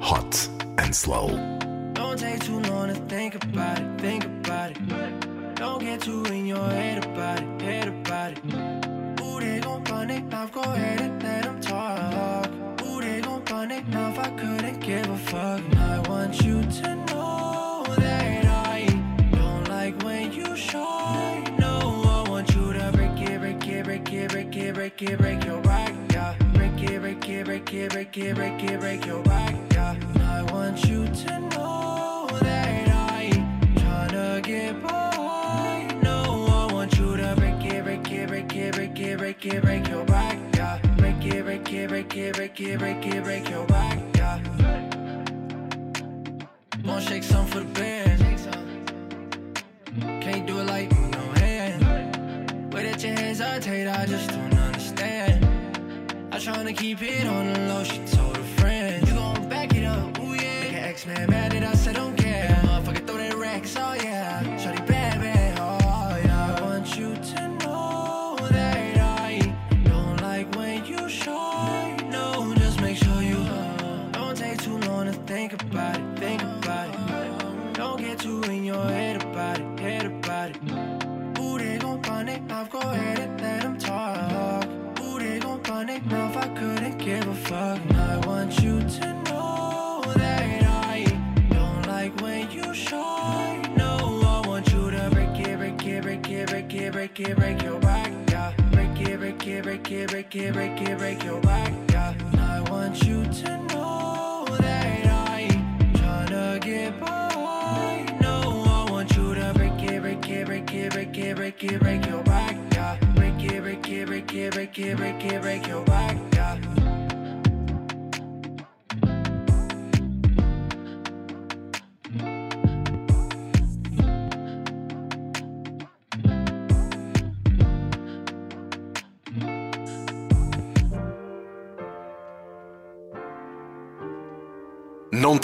Hot 0.00 0.50
and 0.78 0.92
slow. 0.92 1.28
Don't 1.94 2.18
take 2.18 2.40
too 2.40 2.58
long 2.68 2.88
to 2.88 2.94
think 3.06 3.36
about 3.36 3.78
it, 3.78 4.00
think 4.00 4.24
about 4.24 4.72
it. 4.72 5.54
Don't 5.54 5.78
get 5.78 6.00
too 6.00 6.24
in 6.24 6.46
your 6.46 6.68
head 6.70 7.04
about 7.04 7.40
it, 7.40 7.62
head 7.62 7.88
about 7.88 8.32
it. 8.32 9.20
Ooh, 9.22 9.38
they 9.38 9.60
gon' 9.60 9.84
run 9.84 10.10
it 10.10 10.24
mouth, 10.24 10.50
go 10.50 10.62
ahead 10.62 11.00
and 11.00 11.22
let 11.22 11.44
them 11.44 11.60
talk. 11.60 12.50
Ooh, 12.82 13.00
they 13.00 13.20
gon' 13.20 13.44
run 13.44 13.70
it 13.70 13.86
mouth, 13.88 14.18
I 14.18 14.30
couldn't 14.30 14.80
give 14.80 15.08
a 15.08 15.16
fuck. 15.16 15.62
I 15.76 16.00
want 16.08 16.42
you 16.42 16.62
to 16.62 16.96
know 17.06 17.84
that 17.96 18.44
I 18.44 18.86
don't 19.30 19.68
like 19.68 20.02
when 20.02 20.32
you 20.32 20.56
shy. 20.56 21.44
No, 21.58 22.24
I 22.24 22.28
want 22.28 22.52
you 22.54 22.72
to 22.72 22.90
break 22.92 23.20
it, 23.20 23.38
break 23.40 23.68
it, 23.68 23.84
break 23.84 24.12
it, 24.12 24.30
break 24.30 24.56
it, 24.56 24.74
break 24.74 25.02
it, 25.02 25.18
break 25.18 25.44
your 25.44 25.60
it, 27.40 27.46
break 27.46 27.74
it, 27.74 27.90
break 27.90 28.16
it, 28.16 28.34
break 28.34 28.62
it, 28.62 28.80
break 28.80 29.06
your 29.06 29.22
back, 29.22 29.54
yeah. 29.72 29.96
I 30.20 30.42
want 30.52 30.84
you 30.84 31.06
to 31.06 31.40
know 31.40 32.28
that 32.40 32.88
I 32.88 33.30
tryna 33.76 34.42
get 34.42 34.82
by. 34.82 35.88
No, 36.02 36.46
I 36.48 36.72
want 36.72 36.98
you 36.98 37.16
to 37.16 37.34
break 37.36 37.64
it, 37.64 37.84
break 37.84 38.10
it, 38.10 38.28
break 38.28 38.54
it, 38.56 38.74
break 38.74 39.00
it, 39.00 39.18
break 39.18 39.46
it, 39.46 39.62
break 39.62 39.88
your 39.88 40.04
back, 40.04 40.38
yeah. 40.54 40.78
Break 40.98 41.24
it, 41.24 41.44
break 41.44 41.72
it, 41.72 41.88
break 41.88 42.16
it, 42.16 42.34
break 42.34 42.60
it, 42.60 42.78
break 42.78 43.06
it, 43.06 43.24
break 43.24 43.48
your 43.48 43.66
back, 43.66 43.98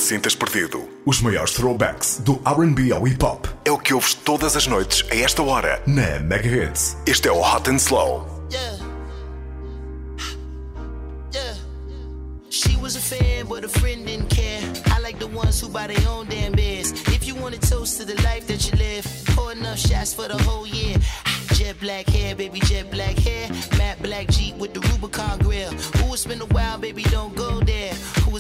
sintas 0.07 0.37
perdido. 0.37 0.89
Os 1.05 1.21
maiores 1.21 1.53
throwbacks 1.53 2.21
do 2.21 2.35
RB 2.47 2.93
ao 2.93 3.07
hip 3.07 3.25
hop. 3.25 3.47
É 3.65 3.73
o 3.73 3.79
que 3.79 3.93
ouves 3.93 4.15
todas 4.15 4.57
as 4.57 4.67
noites 4.67 5.05
a 5.11 5.17
esta 5.17 5.43
hora 5.43 5.83
na 5.87 6.21
Mega 6.21 6.49
Hits. 6.49 6.97
Este 7.07 7.29
é 7.29 7.33
o 7.33 7.41
Hot 7.41 7.69
and 7.69 7.79
Slow. 7.79 8.25
Yeah. 8.51 8.79
Yeah. 11.35 11.55
She 12.51 12.77
was 12.77 12.95
a 12.97 13.01
fan, 13.01 13.47
but 13.49 13.65
a 13.65 13.69
friend 13.69 14.07
didn't 14.07 14.31
care. 14.31 14.63
I 14.95 15.01
like 15.01 15.19
the 15.19 15.27
ones 15.27 15.61
who 15.61 15.69
buy 15.69 15.89
their 15.89 16.09
own 16.09 16.27
damn 16.29 16.53
beers. 16.53 16.93
If 17.09 17.27
you 17.27 17.35
want 17.35 17.61
to 17.61 17.61
toast 17.69 17.99
to 18.01 18.07
the 18.07 18.15
life 18.23 18.47
that 18.47 18.65
you 18.71 18.79
live, 18.79 19.05
pour 19.35 19.53
enough 19.53 19.79
shots 19.79 20.15
for 20.15 20.29
the 20.29 20.41
whole 20.45 20.67
year. 20.67 20.97
Jet 21.55 21.81
black 21.81 22.07
hair, 22.07 22.35
baby, 22.37 22.61
jet 22.61 22.91
black 22.91 23.19
hair. 23.19 23.49
Matte 23.77 24.03
black 24.03 24.29
Jeep 24.29 24.57
with 24.57 24.73
the 24.73 24.81
Rubicon 24.81 25.39
grill. 25.39 25.73
Ooh, 25.73 26.13
it's 26.15 26.27
been 26.27 26.41
a 26.41 26.47
while, 26.47 26.79
baby, 26.79 27.03
don't 27.05 27.35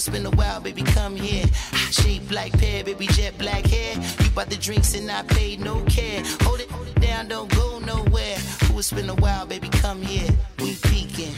it's 0.06 0.16
been 0.16 0.26
a 0.26 0.36
while, 0.36 0.60
baby, 0.60 0.82
come 0.82 1.16
here. 1.16 1.46
Shape 1.90 2.30
like 2.30 2.56
pear, 2.58 2.84
baby, 2.84 3.06
jet 3.08 3.36
black 3.38 3.66
hair. 3.66 3.94
You 4.20 4.30
bought 4.30 4.48
the 4.48 4.56
drinks 4.56 4.94
and 4.94 5.10
I 5.10 5.22
paid 5.24 5.58
no 5.60 5.80
care. 5.86 6.22
Hold 6.42 6.60
it, 6.60 6.70
hold 6.70 6.86
it 6.86 7.00
down, 7.00 7.26
don't 7.26 7.52
go 7.56 7.80
nowhere. 7.80 8.36
Ooh, 8.70 8.78
it's 8.78 8.92
been 8.92 9.08
a 9.08 9.16
while, 9.16 9.46
baby, 9.46 9.68
come 9.68 10.00
here. 10.02 10.30
We 10.60 10.76
peeking. 10.76 11.34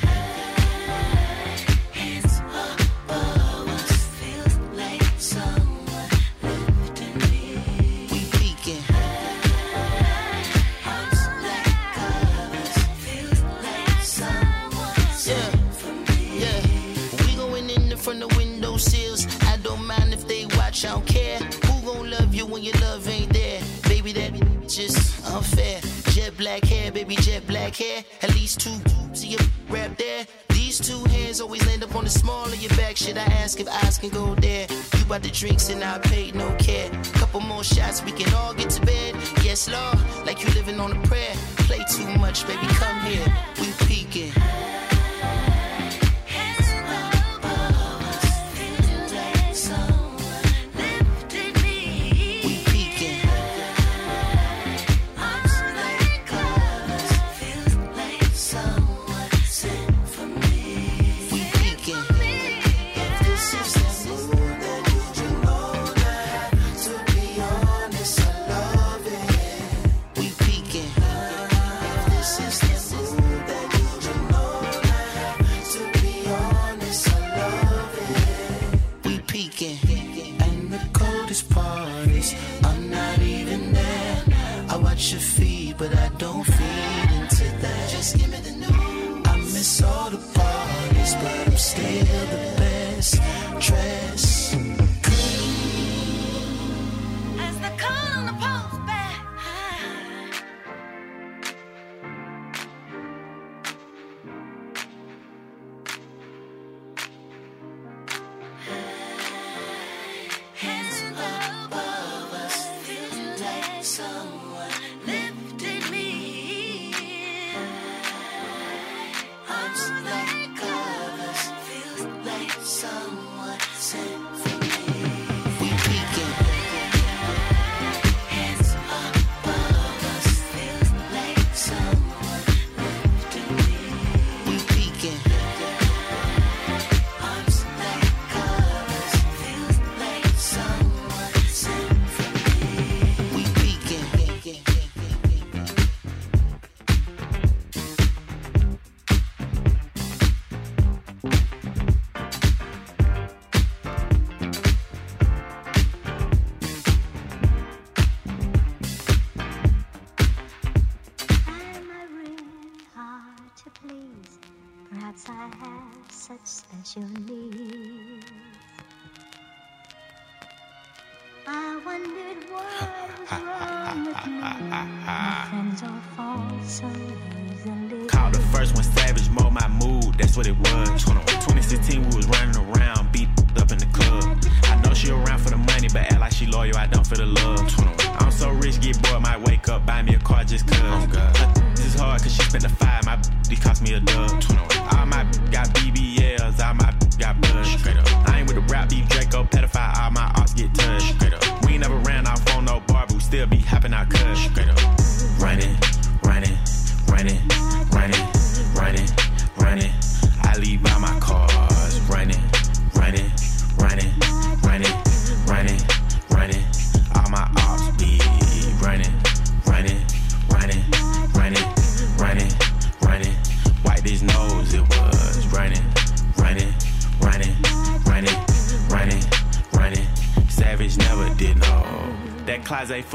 When 22.58 22.64
your 22.64 22.80
love 22.80 23.08
ain't 23.08 23.32
there? 23.32 23.60
Baby, 23.84 24.12
that 24.14 24.32
just 24.68 25.24
unfair. 25.32 25.80
Jet 26.10 26.36
black 26.36 26.64
hair, 26.64 26.90
baby, 26.90 27.14
jet 27.16 27.46
black 27.46 27.76
hair. 27.76 28.02
At 28.22 28.34
least 28.34 28.60
two 28.60 28.74
see 29.14 29.28
your 29.28 29.40
rap 29.68 29.96
there. 29.96 30.26
These 30.48 30.80
two 30.80 31.02
hands 31.10 31.40
always 31.40 31.64
land 31.66 31.84
up 31.84 31.94
on 31.94 32.04
the 32.04 32.10
small 32.10 32.46
of 32.46 32.56
your 32.56 32.74
back. 32.76 32.96
Should 32.96 33.16
I 33.16 33.26
ask 33.42 33.60
if 33.60 33.68
eyes 33.68 33.98
can 33.98 34.10
go 34.10 34.34
there? 34.34 34.66
You 34.96 35.04
bought 35.04 35.22
the 35.22 35.30
drinks 35.30 35.68
and 35.68 35.84
I 35.84 35.98
paid 35.98 36.34
no 36.34 36.52
care. 36.56 36.90
Couple 37.14 37.40
more 37.40 37.62
shots, 37.62 38.02
we 38.02 38.10
can 38.10 38.32
all 38.34 38.54
get 38.54 38.70
to 38.70 38.84
bed. 38.84 39.14
Yes, 39.44 39.68
Lord, 39.70 39.98
like 40.26 40.42
you 40.42 40.50
living 40.54 40.80
on 40.80 40.90
a 40.92 41.00
prayer. 41.06 41.34
Play 41.68 41.84
too 41.96 42.08
much, 42.18 42.46
baby, 42.46 42.66
come 42.66 43.00
here. 43.02 43.26
We 43.60 43.70
peeking. 43.86 44.32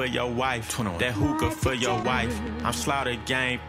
For 0.03 0.09
your 0.09 0.29
wife, 0.29 0.77
that 0.99 1.13
hookah 1.13 1.49
for 1.49 1.73
your 1.73 1.97
wife. 2.03 2.37
I'm 2.65 2.73
slaughter 2.73 3.15
game. 3.25 3.61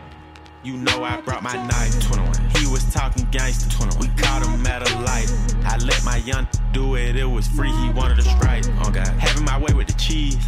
You 0.65 0.77
know 0.77 1.05
I 1.05 1.21
brought 1.21 1.45
my 1.45 1.55
knife. 1.55 2.01
21. 2.03 2.35
He 2.57 2.67
was 2.67 2.83
talking 2.93 3.25
gangster. 3.31 3.71
21. 3.71 4.01
We 4.01 4.09
caught 4.21 4.45
him 4.45 4.67
at 4.67 4.83
a 4.83 4.99
light. 5.03 5.31
I 5.65 5.77
let 5.87 6.03
my 6.05 6.17
young 6.17 6.49
do 6.73 6.97
it. 6.97 7.15
It 7.15 7.25
was 7.25 7.47
free. 7.47 7.71
He 7.71 7.91
wanted 7.91 8.19
a 8.19 8.23
strike. 8.23 8.65
Oh 8.83 8.91
God. 8.91 9.07
Having 9.07 9.45
my 9.45 9.61
way 9.61 9.75
with 9.75 9.87
the 9.87 9.93
cheese. 9.93 10.39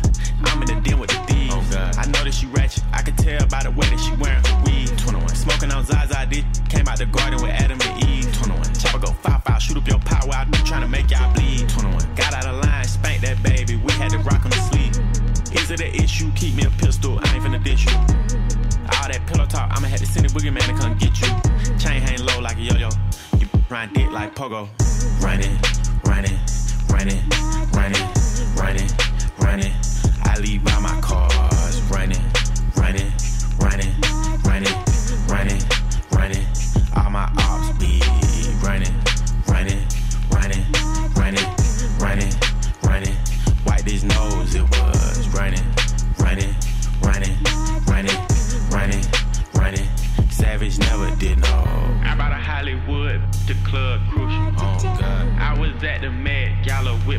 I'm 0.47 0.61
in 0.63 0.75
the 0.75 0.81
den 0.81 0.99
with 0.99 1.11
the 1.11 1.23
thieves. 1.33 1.55
Oh 1.55 1.65
God. 1.71 1.97
I 1.99 2.07
know 2.07 2.25
that 2.25 2.35
she 2.35 2.47
ratchet. 2.47 2.83
I 2.93 3.03
can 3.03 3.15
tell 3.15 3.47
by 3.47 3.63
the 3.63 3.71
way 3.71 3.87
that 3.87 4.01
she 4.01 4.11
wearing 4.17 4.43
her 4.43 4.63
weed. 4.67 4.89
21. 4.99 5.29
Smoking 5.37 5.71
on 5.71 5.85
Zaza. 5.85 6.27
This 6.29 6.43
came 6.69 6.89
out 6.89 6.99
the 6.99 7.07
garden 7.07 7.41
with 7.41 7.53
Adam 7.53 7.79
and 7.81 8.05
Eve. 8.09 8.27
21. 8.39 8.75
Chopper 8.75 8.99
go 8.99 9.13
five 9.23 9.45
five. 9.45 9.63
Shoot 9.63 9.77
up 9.77 9.87
your 9.87 10.01
power. 10.01 10.35
I 10.35 10.45
be 10.47 10.59
trying 10.67 10.83
to 10.83 10.89
make 10.89 11.13
y'all 11.13 11.33
bleed. 11.35 11.46
It 15.79 15.95
an 15.95 16.05
issue? 16.05 16.33
Keep 16.33 16.55
me 16.55 16.65
a 16.65 16.71
pistol. 16.71 17.19
I 17.23 17.35
ain't 17.35 17.45
finna 17.45 17.63
dish 17.63 17.85
you. 17.85 17.93
All 17.93 19.09
that 19.09 19.21
pillow 19.27 19.45
talk, 19.45 19.71
I'ma 19.77 19.89
have 19.89 20.01
to 20.01 20.07
send 20.07 20.25
a 20.25 20.29
boogeyman 20.31 20.65
to 20.65 20.73
come 20.73 20.97
get 20.97 21.21
you. 21.21 21.29
Chain 21.77 22.01
hang 22.01 22.25
low 22.25 22.41
like 22.41 22.57
a 22.57 22.63
yo-yo. 22.63 22.89
You 23.39 23.47
run 23.69 23.93
dick 23.93 24.11
like 24.11 24.35
pogo. 24.35 24.71
Running, 25.23 25.59
running, 26.07 26.39
running, 26.89 27.21
running, 27.75 28.09
running, 28.57 28.89
running. 29.39 29.73
I 30.25 30.39
leave 30.41 30.65
by 30.65 30.79
my 30.81 30.99
cars. 31.03 31.36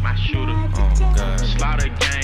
My 0.08 0.16
shooter. 0.16 0.54
Oh 0.54 1.14
God. 1.16 1.40
Slaughter 1.40 1.90
gang, 2.00 2.17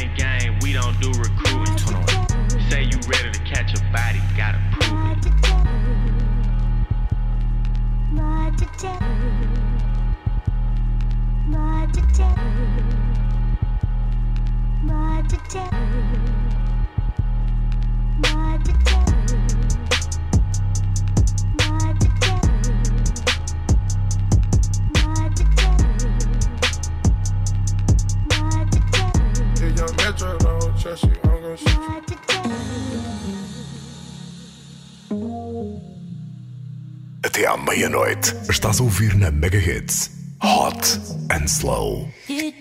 a 38.80 38.84
ouvir 38.84 39.16
na 39.16 39.30
Mega 39.30 39.60
Hits 39.60 40.10
Hot 40.42 40.98
and 41.30 41.50
Slow. 41.50 42.08
Yeah, 42.28 42.52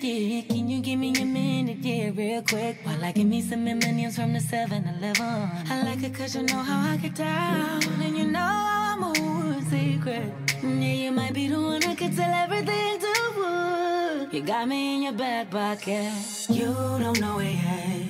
can 0.43 0.69
you 0.69 0.81
give 0.81 0.99
me 0.99 1.15
a 1.17 1.25
minute, 1.25 1.79
yeah, 1.81 2.11
real 2.15 2.43
quick? 2.43 2.77
While 2.85 3.05
I 3.05 3.13
give 3.13 3.27
me 3.27 3.41
some 3.41 3.65
from 4.11 4.33
the 4.35 4.41
7-Eleven. 4.41 5.51
I 5.71 5.83
like 5.85 6.03
it 6.03 6.15
cause 6.15 6.35
you 6.35 6.43
know 6.43 6.63
how 6.63 6.93
I 6.93 6.97
get 6.97 7.15
down. 7.15 7.83
And 8.03 8.19
you 8.19 8.27
know 8.27 8.41
how 8.41 8.97
I 8.97 8.99
move 9.01 9.65
secret. 9.71 10.33
Yeah, 10.63 10.95
you 11.05 11.13
might 11.13 11.33
be 11.33 11.49
the 11.49 11.59
one 11.59 11.81
that 11.81 11.97
could 11.97 12.15
tell 12.15 12.31
everything 12.31 12.99
to 13.01 14.29
You 14.33 14.43
got 14.43 14.69
me 14.69 14.97
in 14.97 15.03
your 15.05 15.13
back 15.13 15.51
pocket. 15.51 16.13
You 16.49 16.75
don't 16.99 17.21
know 17.21 17.39
it 17.39 17.55
yet. 17.55 18.07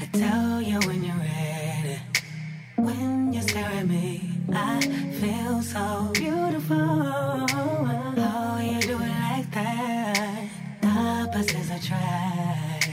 I 0.00 0.06
tell 0.12 0.62
you 0.62 0.78
when 0.86 1.04
you're 1.04 1.16
ready. 1.16 2.00
When 2.76 3.32
you 3.32 3.42
stare 3.42 3.64
at 3.64 3.86
me, 3.86 4.31
I 4.54 4.80
feel 5.20 5.62
so 5.62 6.10
beautiful. 6.14 6.76
Oh, 6.78 8.58
you 8.62 8.80
do 8.80 8.96
it 8.96 9.08
like 9.08 9.50
that. 9.52 10.48
Opposites 10.84 11.70
attract. 11.70 12.90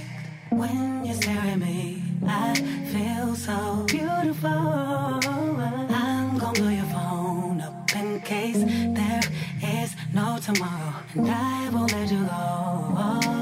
When 0.49 1.05
you 1.05 1.13
stare 1.13 1.37
at 1.37 1.59
me, 1.59 2.03
I 2.27 2.55
feel 2.93 3.35
so 3.35 3.85
beautiful. 3.87 4.49
I'm 4.49 6.37
gonna 6.37 6.53
blow 6.59 6.69
your 6.69 6.85
phone 6.85 7.61
up 7.61 7.95
in 7.95 8.21
case 8.21 8.63
there 8.95 9.21
is 9.61 9.95
no 10.13 10.37
tomorrow. 10.41 10.95
And 11.15 11.29
I 11.29 11.69
won't 11.69 11.91
let 11.91 12.11
you 12.11 12.23
go 12.25 13.39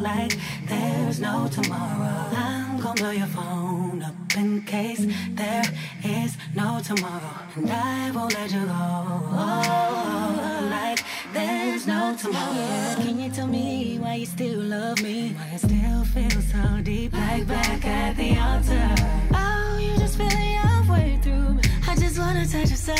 like 0.00 0.36
there's 0.68 1.20
no 1.20 1.48
tomorrow. 1.48 2.28
I'm 2.36 2.80
gonna 2.80 2.94
blow 2.94 3.10
your 3.10 3.26
phone 3.26 4.02
up 4.02 4.14
in 4.36 4.62
case 4.62 5.06
there 5.30 5.64
is 6.04 6.36
tomorrow. 6.84 7.34
And 7.56 7.70
I 7.70 8.10
won't 8.10 8.34
let 8.34 8.52
you 8.52 8.60
go 8.66 8.72
oh, 8.72 10.68
like 10.70 11.00
there's 11.32 11.86
no 11.86 12.14
tomorrow. 12.14 12.94
Can 13.02 13.18
you 13.18 13.30
tell 13.30 13.46
me 13.46 13.98
why 13.98 14.16
you 14.16 14.26
still 14.26 14.60
love 14.60 15.02
me? 15.02 15.32
Why 15.32 15.52
I 15.54 15.56
still 15.56 16.04
feel 16.04 16.40
so 16.52 16.82
deep, 16.82 17.14
like 17.14 17.46
back 17.46 17.84
at 17.86 18.16
the 18.16 18.38
altar? 18.38 18.94
Oh, 19.34 19.78
you 19.80 19.96
just 19.96 20.18
feeling 20.18 20.56
halfway 20.66 21.18
through. 21.22 21.58
I 21.88 21.96
just 21.96 22.18
wanna 22.18 22.46
touch 22.46 22.68
your 22.68 22.76
soul. 22.76 22.96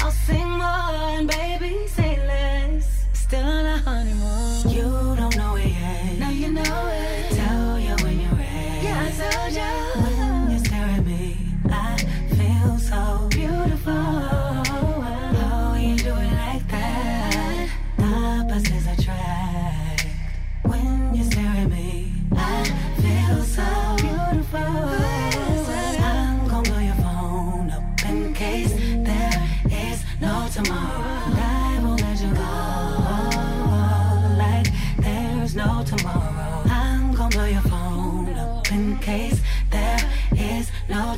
I'll 0.00 0.10
sing 0.10 0.50
more 0.50 1.16
and 1.16 1.28
baby 1.28 1.86
say 1.88 2.18
less. 2.26 2.41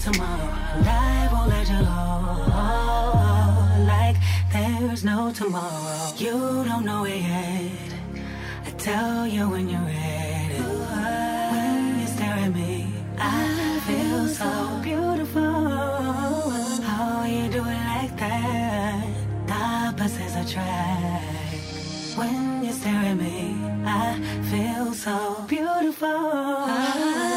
tomorrow. 0.05 0.53
Life 0.85 1.33
won't 1.33 1.49
let 1.49 1.67
you 1.71 1.81
go. 1.81 2.03
Like 3.93 4.17
there's 4.53 5.03
no 5.03 5.33
tomorrow. 5.33 6.13
You 6.19 6.63
don't 6.69 6.85
know 6.85 7.05
it 7.05 7.23
yet. 7.23 7.91
I 8.67 8.71
tell 8.77 9.27
you 9.27 9.49
when 9.49 9.67
you're 9.71 9.81
ready. 9.81 10.61
When 11.53 12.01
you 12.01 12.07
stare 12.07 12.39
at 12.47 12.53
me, 12.55 12.93
I 13.19 13.81
feel 13.87 14.29
so 14.29 14.81
beautiful. 14.83 15.71
How 16.89 17.25
you 17.25 17.49
do 17.49 17.63
it 17.65 17.81
like 17.95 18.15
that? 18.19 19.07
The 19.47 19.55
opposites 19.89 20.37
attract. 20.43 21.25
When 22.19 22.63
you 22.63 22.73
stare 22.73 23.05
at 23.13 23.17
me, 23.17 23.57
I 23.87 24.21
feel 24.51 24.93
so 24.93 25.47
beautiful. 25.49 27.34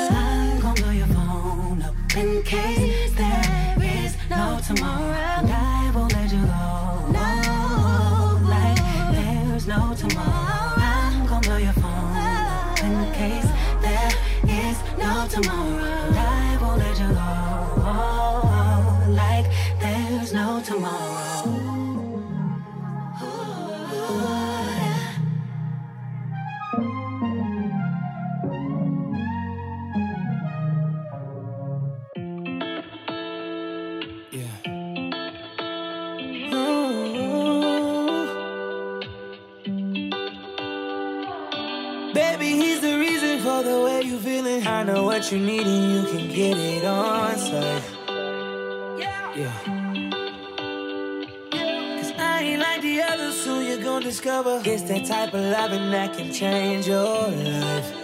tomorrow. 4.68 5.42
No, 7.12 8.40
like 8.44 8.78
there's 9.14 9.66
no 9.66 9.96
tomorrow. 9.96 10.74
I'm 10.76 11.26
gonna 11.26 11.42
blow 11.42 11.58
your 11.58 11.74
phone 11.74 12.18
up 12.18 12.84
in 12.84 13.14
case 13.14 13.50
there 13.82 14.12
is 14.44 14.78
no 14.98 15.26
tomorrow. 15.30 16.07
what 45.28 45.40
you 45.42 45.46
need 45.46 45.68
and 45.68 45.92
you 45.92 46.04
can 46.06 46.28
get 46.30 46.58
it 46.58 46.86
on 46.86 47.38
site. 47.38 47.84
Yeah. 48.98 49.36
yeah. 49.36 49.62
Cause 51.98 52.14
I 52.18 52.44
ain't 52.44 52.62
like 52.62 52.82
the 52.82 53.02
others, 53.02 53.36
soon 53.36 53.66
you're 53.68 53.84
gonna 53.84 54.06
discover 54.06 54.62
it's 54.64 54.84
that 54.84 55.06
type 55.06 55.34
of 55.34 55.42
loving 55.42 55.92
that 55.92 56.16
can 56.16 56.32
change 56.32 56.88
your 56.88 57.28
life. 57.28 57.97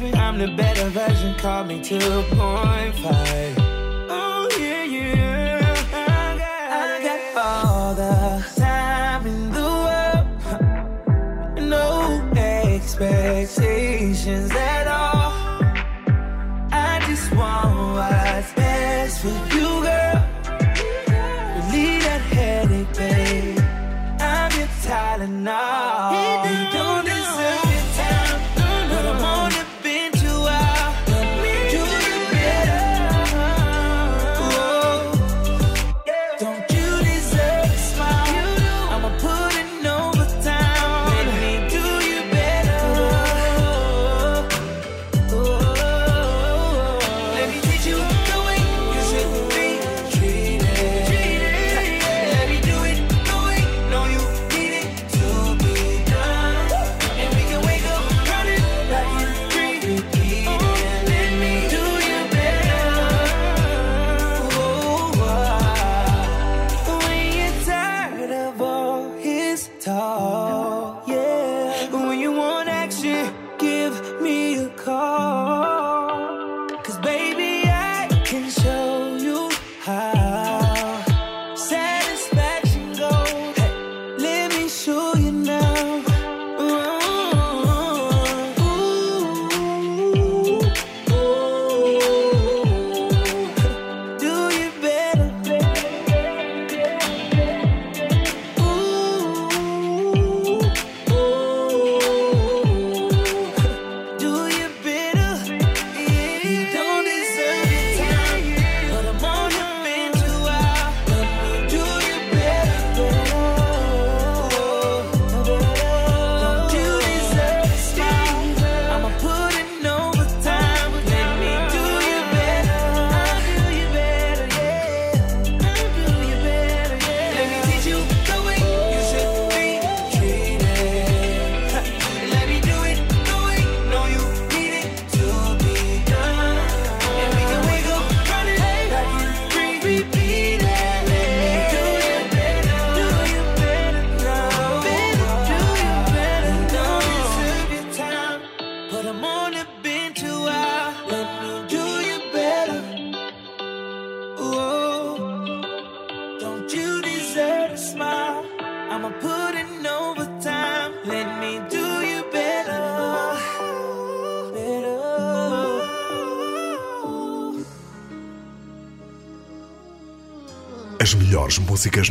me 0.00 0.12
I'm 0.12 0.38
the 0.38 0.48
better 0.48 0.88
version, 0.88 1.34
call 1.36 1.64
me 1.64 1.80
2.5 1.80 3.67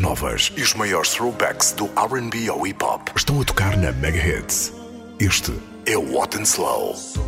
novas 0.07 0.53
e 0.55 0.61
os 0.61 0.73
maiores 0.73 1.11
throwbacks 1.11 1.73
do 1.73 1.85
RB 1.87 2.49
ou 2.49 2.65
hip 2.65 2.81
hop 2.81 3.09
estão 3.13 3.41
a 3.41 3.43
tocar 3.43 3.75
na 3.75 3.91
Mega 3.91 4.17
Hits. 4.17 4.71
Este 5.19 5.51
é 5.85 5.97
o 5.97 6.13
What 6.13 6.37
and 6.37 6.43
Slow. 6.43 6.95
So. 6.95 7.27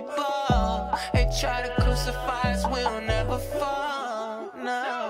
we. 0.00 0.92
They 1.12 1.30
try 1.40 1.62
to 1.62 1.74
crucify 1.80 2.52
us, 2.52 2.64
we'll 2.66 3.00
never 3.02 3.38
fall. 3.38 4.50
No. 4.56 5.01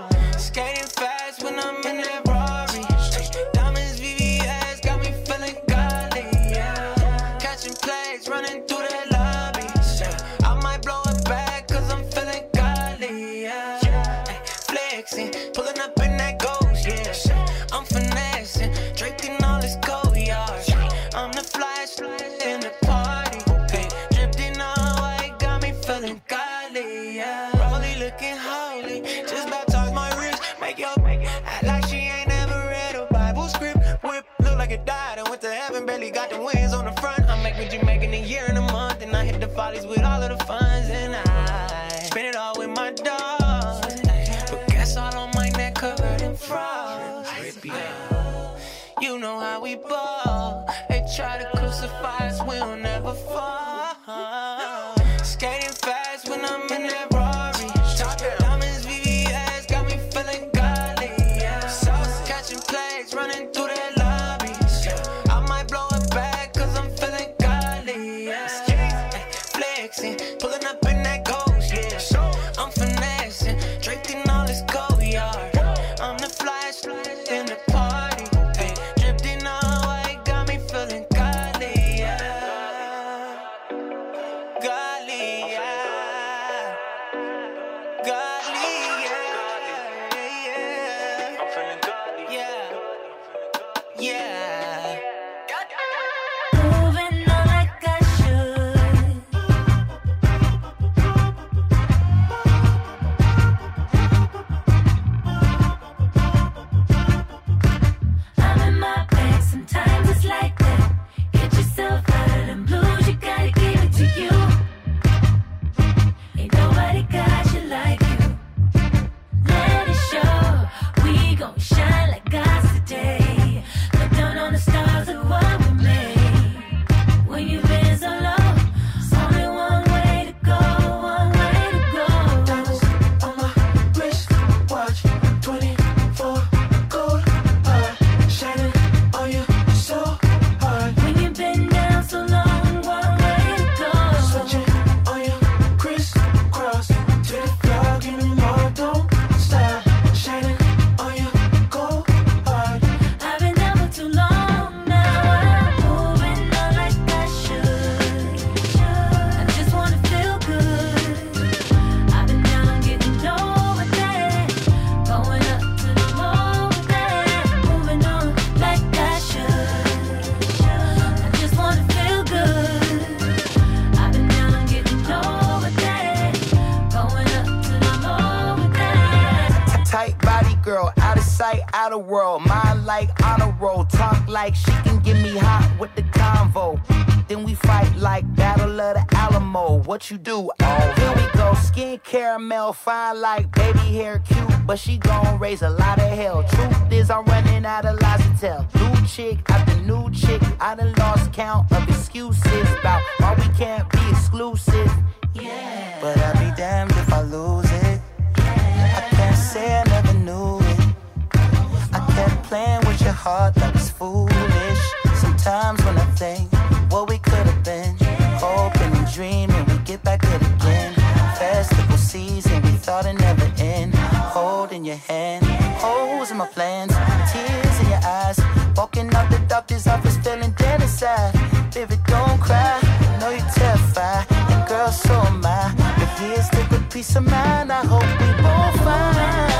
your 224.92 225.00
hand. 225.08 225.44
Holes 225.80 226.30
in 226.30 226.36
my 226.36 226.46
plans, 226.46 226.92
tears 227.32 227.80
in 227.80 227.88
your 227.88 228.04
eyes. 228.04 228.38
Walking 228.76 229.08
out 229.14 229.30
the 229.30 229.38
doctor's 229.48 229.86
office, 229.86 230.16
feeling 230.18 230.52
dead 230.52 230.82
inside. 230.82 231.32
Baby, 231.72 231.96
don't 232.06 232.38
cry. 232.40 232.78
I 232.82 233.18
know 233.20 233.30
you're 233.30 233.52
terrified. 233.54 234.26
And 234.52 234.68
girl, 234.68 234.90
so 234.90 235.14
am 235.14 235.44
I. 235.44 235.72
If 236.04 236.18
here's 236.18 236.48
a 236.60 236.68
good 236.68 236.90
peace 236.90 237.16
of 237.16 237.24
mind, 237.24 237.72
I 237.72 237.84
hope 237.86 238.10
we 238.20 238.28
both 238.42 238.76
find. 238.84 239.51